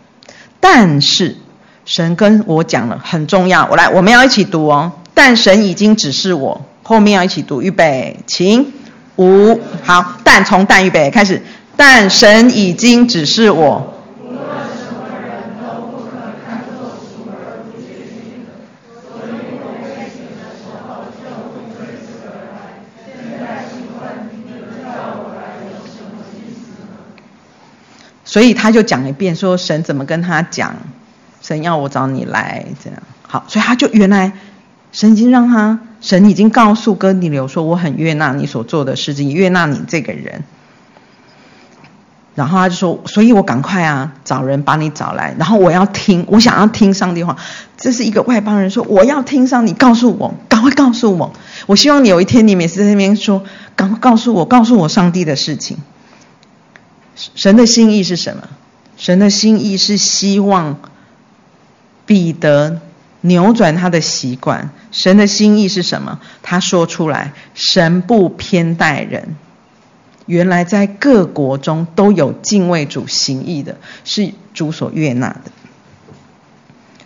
[0.61, 1.35] 但是
[1.83, 4.93] 神跟我讲了很重要，我来，我们要一起读哦。
[5.13, 8.73] 但神已经指示我。”后面要一起读，预备，请
[9.17, 11.39] 五好，但从但预备开始，
[11.77, 13.93] 但神已经指示我。
[28.25, 30.75] 所以他就讲一遍，说神怎么跟他讲，
[31.39, 34.31] 神要我找你来，这样好，所以他就原来
[34.91, 35.79] 神已经让他。
[36.01, 40.43] 神已经告诉哥尼流说：“我很悦纳你所做的事情，悦纳你这个人。”
[42.35, 45.35] 然后他就说：“所以我赶快啊，找人把你找来。
[45.37, 47.35] 然后我要听，我想要听上帝话。
[47.75, 51.33] 这是一个外邦人说，我要听上帝告诉我，赶快告诉我。
[51.65, 53.43] 我希望你有一天，你每次在那边说，
[53.75, 55.79] 赶快告诉我，告诉我上帝的事情。
[57.35, 58.43] 神的心意是什么？
[58.95, 60.77] 神的心意是希望
[62.05, 62.79] 彼得。”
[63.21, 66.19] 扭转他的习惯，神的心意是什么？
[66.41, 69.35] 他说出来，神不偏待人。
[70.25, 75.51] 原来在各国中都有敬畏主行义的，是主所悦纳的。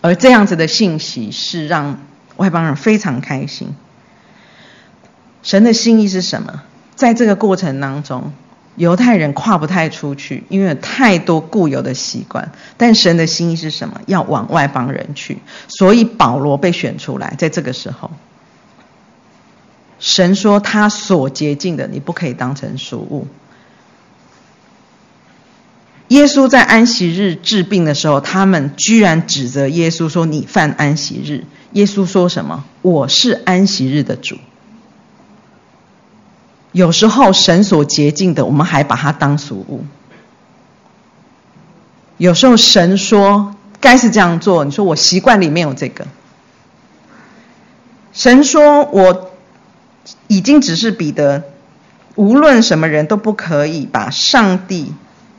[0.01, 1.99] 而这样子的信息是让
[2.35, 3.73] 外邦人非常开心。
[5.41, 6.63] 神的心意是什么？
[6.95, 8.33] 在这个过程当中。
[8.75, 12.51] 犹太人跨不太出去，因为有太多固有的习惯。
[12.77, 14.01] 但神的心意是什么？
[14.07, 15.37] 要往外邦人去。
[15.67, 18.11] 所以保罗被选出来，在这个时候，
[19.99, 23.27] 神说他所洁净的，你不可以当成俗物。
[26.09, 32.65] 耶稣在安息日治病的时候，他们居然指责耶稣说：“你犯安息日。”耶稣说什么？
[32.81, 34.37] 我是安息日的主。
[36.73, 39.85] 有时候神所洁净的，我们还把它当俗物。
[42.17, 46.05] 有时候神说该是这样做，你说我习惯里面有这个。
[48.11, 49.31] 神说我
[50.27, 51.43] 已经只是彼得，
[52.15, 54.93] 无论什么人都不可以把上帝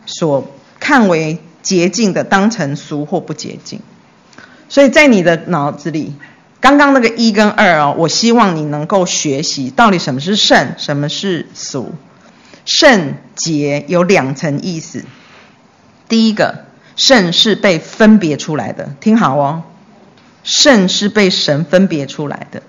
[0.06, 0.46] 所
[0.78, 3.80] 看为洁净的当成俗或不洁净。
[4.68, 6.14] 所以在你的脑子里。
[6.64, 11.92] 刚刚那个一跟二哦，我希望你能够学习到底什么是圣，什么是俗。
[12.64, 15.04] 圣洁有两层意思。
[16.08, 16.64] 第一个，
[16.96, 19.64] 圣是被分别出来的，听好哦，
[20.42, 22.62] 圣是被神分别出来的，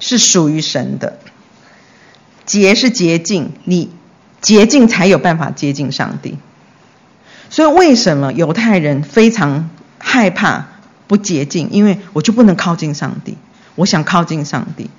[0.00, 1.20] 是属于神的。
[2.44, 3.92] 洁是洁净，你
[4.40, 6.36] 洁净才有办法接近上帝。
[7.48, 10.67] 所以为什么犹太人非常害怕？
[11.08, 13.36] 不洁净，因为我就不能靠近上帝。
[13.74, 14.90] 我想靠近上帝，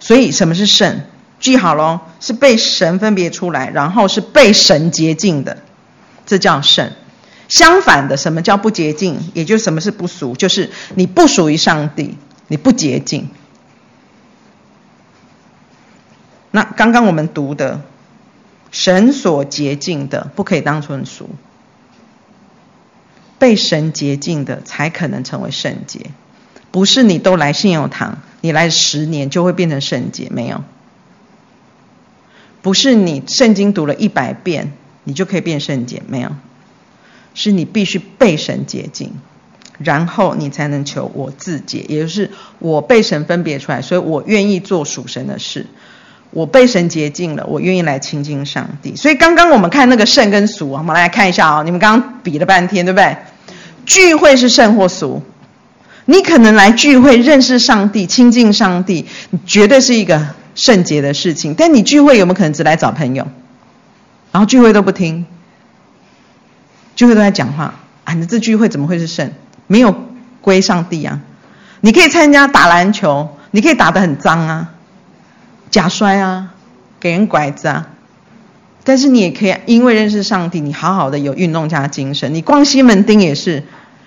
[0.00, 1.02] 所以什么是圣？
[1.40, 5.58] 记好喽，是被神分别出来，然后是被神洁净的，
[6.24, 6.92] 这叫圣。
[7.48, 9.18] 相反的，什么叫不洁净？
[9.32, 10.34] 也就是什么是不属？
[10.34, 12.16] 就是你不属于上帝，
[12.48, 13.28] 你不洁净。
[16.50, 17.82] 那刚刚我们读的，
[18.70, 21.30] 神所洁净的，不可以当成俗。
[23.38, 26.00] 被神洁净的才可能成为圣洁，
[26.70, 30.64] 不是你都来信用堂，你来十年就会变成圣洁，没有。
[32.62, 34.72] 不是你圣经读了一百遍，
[35.04, 36.30] 你就可以变圣洁，没有。
[37.34, 39.12] 是你必须被神洁净，
[39.78, 45.66] 然后你才能求我自洁，也就是我被神分别出来，所以我愿意做属神的事。
[46.30, 48.94] 我被神洁净了，我愿意来亲近上帝。
[48.96, 53.16] 所以刚刚我们看那个圣跟俗，我们来看一下啊、哦，你们刚刚比了半天，对不对？
[53.86, 55.22] 聚会是圣或俗？
[56.04, 60.20] 你可能来聚会认识上帝、亲近上帝，你绝对是一个
[60.54, 61.54] 圣洁的事情。
[61.56, 63.26] 但你聚会有没有可能只来找朋友，
[64.30, 65.26] 然后聚会都不听，
[66.94, 67.74] 聚会都在讲话
[68.04, 68.14] 啊？
[68.14, 69.32] 你这聚会怎么会是圣？
[69.66, 69.94] 没有
[70.40, 71.18] 归上帝啊！
[71.80, 74.74] 你可以参加打篮球，你可以打得很脏啊。
[75.76, 76.54] 假摔啊，
[76.98, 77.90] 给人拐子啊，
[78.82, 82.32] 但是你也可以因为认识上帝，你好好的有运动家精神。
[82.32, 83.62] 你逛西门町也是，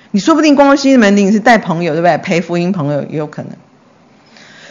[0.09, 2.17] 你说不定逛西门町是带朋友，对不对？
[2.17, 3.51] 陪福音朋友也有可能。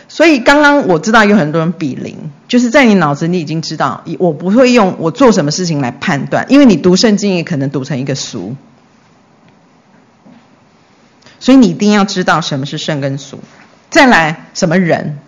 [0.09, 2.17] 所以刚刚我知道有很多人比零，
[2.49, 8.57] 就是在你脑子里已经知道，我不会用我做什么事情来判断，因为你读圣经也可能读成一个俗。
[11.39, 13.39] 所以你一定要知道什么是圣跟俗。
[13.89, 15.19] 再来，什么人？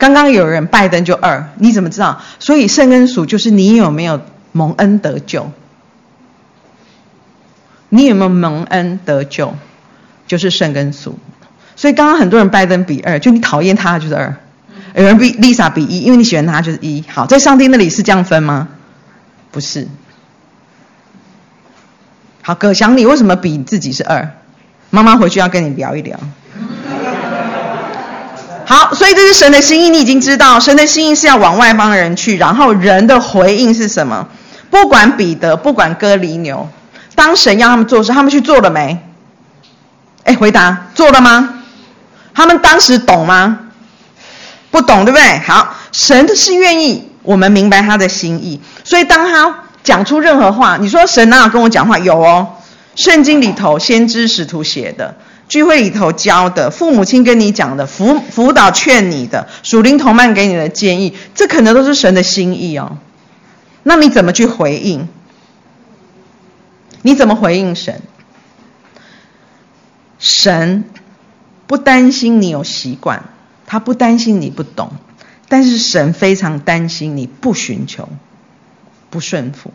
[0.00, 2.22] 刚刚有人拜登就二，你怎么知道？
[2.38, 5.52] 所以圣跟俗就是你有没有蒙恩得救？
[7.90, 9.54] 你有没有蒙恩得救？
[10.26, 11.18] 就是圣跟俗。
[11.76, 14.32] 所以刚刚很多人拜登比二，就你讨厌他就是二；
[14.94, 17.04] 有人比 Lisa 比一，因为你喜欢他就是一。
[17.06, 18.68] 好，在上帝那里是这样分吗？
[19.50, 19.86] 不是。
[22.40, 24.30] 好，葛祥你为什么比自己是二？
[24.88, 26.18] 妈妈回去要跟你聊一聊。
[28.70, 34.28] 好，所以这是神的心意，你已经知道，神的心意是要往外邦人去，然后人的回应是什么？
[34.70, 36.68] 不管彼得，不管哥尼牛，
[37.16, 38.96] 当神要他们做事，他们去做了没？
[40.22, 41.62] 哎，回答，做了吗？
[42.32, 43.58] 他们当时懂吗？
[44.70, 45.40] 不懂，对不对？
[45.40, 49.52] 好，神是愿意我们明白他的心意，所以当他
[49.82, 51.98] 讲出任何话，你说神哪有跟我讲话？
[51.98, 52.46] 有哦，
[52.94, 55.16] 圣经里头先知使徒写的。
[55.50, 62.98] 聚会里头教的，父母亲跟你讲的，辅辅导劝你的，属灵同伴给你的建议，这可能都是神的心意哦。
[63.82, 65.08] 那你怎么去回应？
[67.02, 68.00] 你怎么回应神？
[70.20, 70.84] 神
[71.66, 73.24] 不担心你有习惯，
[73.66, 74.92] 他不担心你不懂，
[75.48, 78.08] 但是神非常担心你不寻求、
[79.10, 79.72] 不顺服。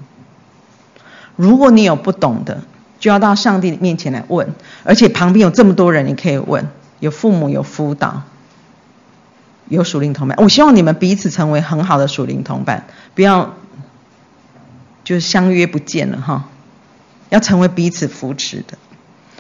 [1.36, 2.62] 如果你有不懂的，
[3.06, 6.68] 就要到上帝面前来问，而且旁边有这么多人，你可以问，
[7.00, 8.24] 有父母，有辅导，
[9.68, 10.36] 有属灵同伴。
[10.42, 13.54] 我希望你们彼此成为很好的属灵同伴，不要
[15.04, 16.46] 就是相约不见了哈，
[17.30, 18.76] 要成为彼此扶持的。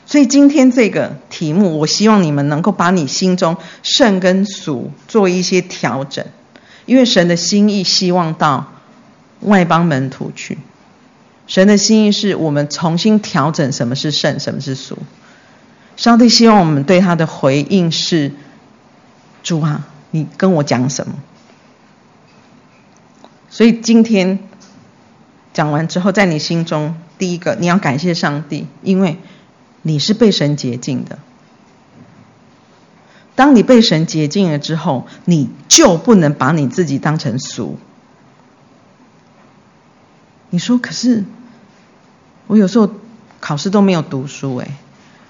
[0.05, 6.24] 所以今天这个题目，我希望你们能够把你心中圣跟俗做一些调整，
[6.86, 8.74] 因为神的心意希望到
[9.39, 10.59] 外邦门徒去。
[11.47, 14.97] 神的心意是我们重新调整什么是圣，什么是俗。
[15.95, 18.31] 上帝希望我们对他的回应是：
[19.43, 21.13] 主啊，你跟我讲什么？
[23.49, 24.39] 所以今天
[25.53, 29.17] 讲完之后，在你心中，第一个你要感谢上帝，因为
[29.83, 31.19] 你是被神洁净的。
[33.35, 37.77] 当你被神洁净了之后，你就不能把你自己当成俗。
[40.55, 41.25] 你说可是，
[42.47, 42.89] 我有时候
[43.41, 44.77] 考试都没有读书哎，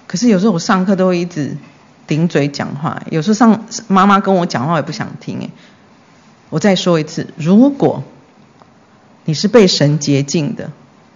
[0.06, 1.58] 可是有时候我上课都会一直
[2.06, 5.50] 顶嘴讲话，有时候上妈妈跟我讲话我也不想听哎。
[6.52, 8.04] 我再说一次，如果
[9.24, 10.72] 你是被神洁净的，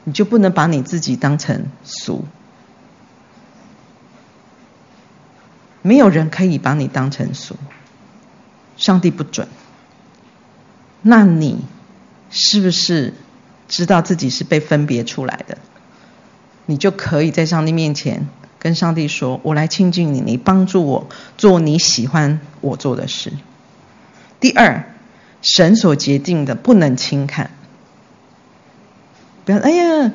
[0.05, 2.26] 你就不能把你自己当成俗，
[5.84, 7.55] 没有人可以把你当成俗，
[8.76, 9.47] 上帝不准。
[11.03, 11.64] 那你
[12.32, 13.14] 是不是？
[13.70, 15.58] 知道自己是被分别出来的，
[16.66, 21.08] 你就可以在上帝面前跟上帝说：“我来亲近你，你帮助我
[21.38, 23.32] 做你喜欢我做的事。”
[24.42, 24.84] 第二，
[25.42, 27.52] 神所洁净的不能轻看。
[29.46, 30.12] 不要，哎呀，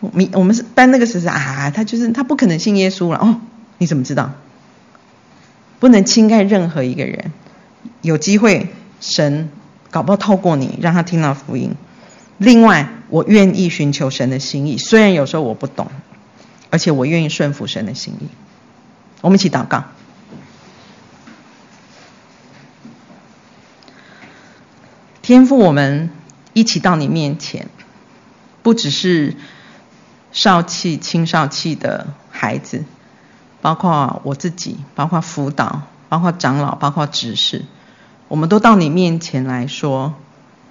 [0.00, 3.40] 你我们是办那个事啊，他就是他不可能信耶稣了哦。
[3.78, 4.32] 你怎么知道？
[5.78, 7.32] 不能轻看任何一个人。
[8.02, 8.68] 有机会，
[9.00, 9.50] 神
[9.90, 11.74] 搞不好透过你让他听到福音。
[12.38, 15.90] 另外，我愿意寻求神的心意，虽然有时候我不懂，
[16.70, 18.28] 而且我愿意顺服神的心意。
[19.20, 19.82] 我们一起祷告。
[25.20, 26.10] 天父，我们
[26.52, 27.68] 一起到你面前，
[28.62, 29.36] 不只是
[30.30, 32.84] 少气、青少气的孩子，
[33.60, 37.64] 包括我自己，包括辅导，包括长老，包括执事，
[38.28, 40.14] 我们都到你面前来说。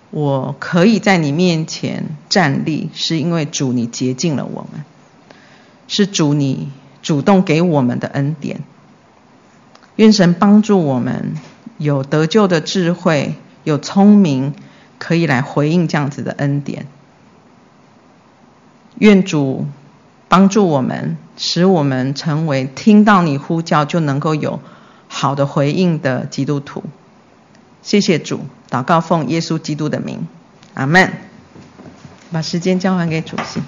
[0.10, 4.86] 我可以在你面前站立，是因为主你洁净了我们，
[5.88, 8.62] 是主你主动给我们的恩典。
[9.98, 11.36] 愿神帮助我们
[11.78, 14.54] 有得救的智慧，有聪明，
[14.98, 16.88] 可以来回应这样子的恩典。
[19.00, 19.66] 愿主
[20.30, 24.60] 帮助我们，使我们成为听到你呼叫就能够有
[25.08, 26.84] 好的回应的基督徒。
[27.88, 30.28] 谢谢主，祷告奉耶稣基督的名，
[30.74, 31.10] 阿门。
[32.34, 33.62] 把时间交还给主席。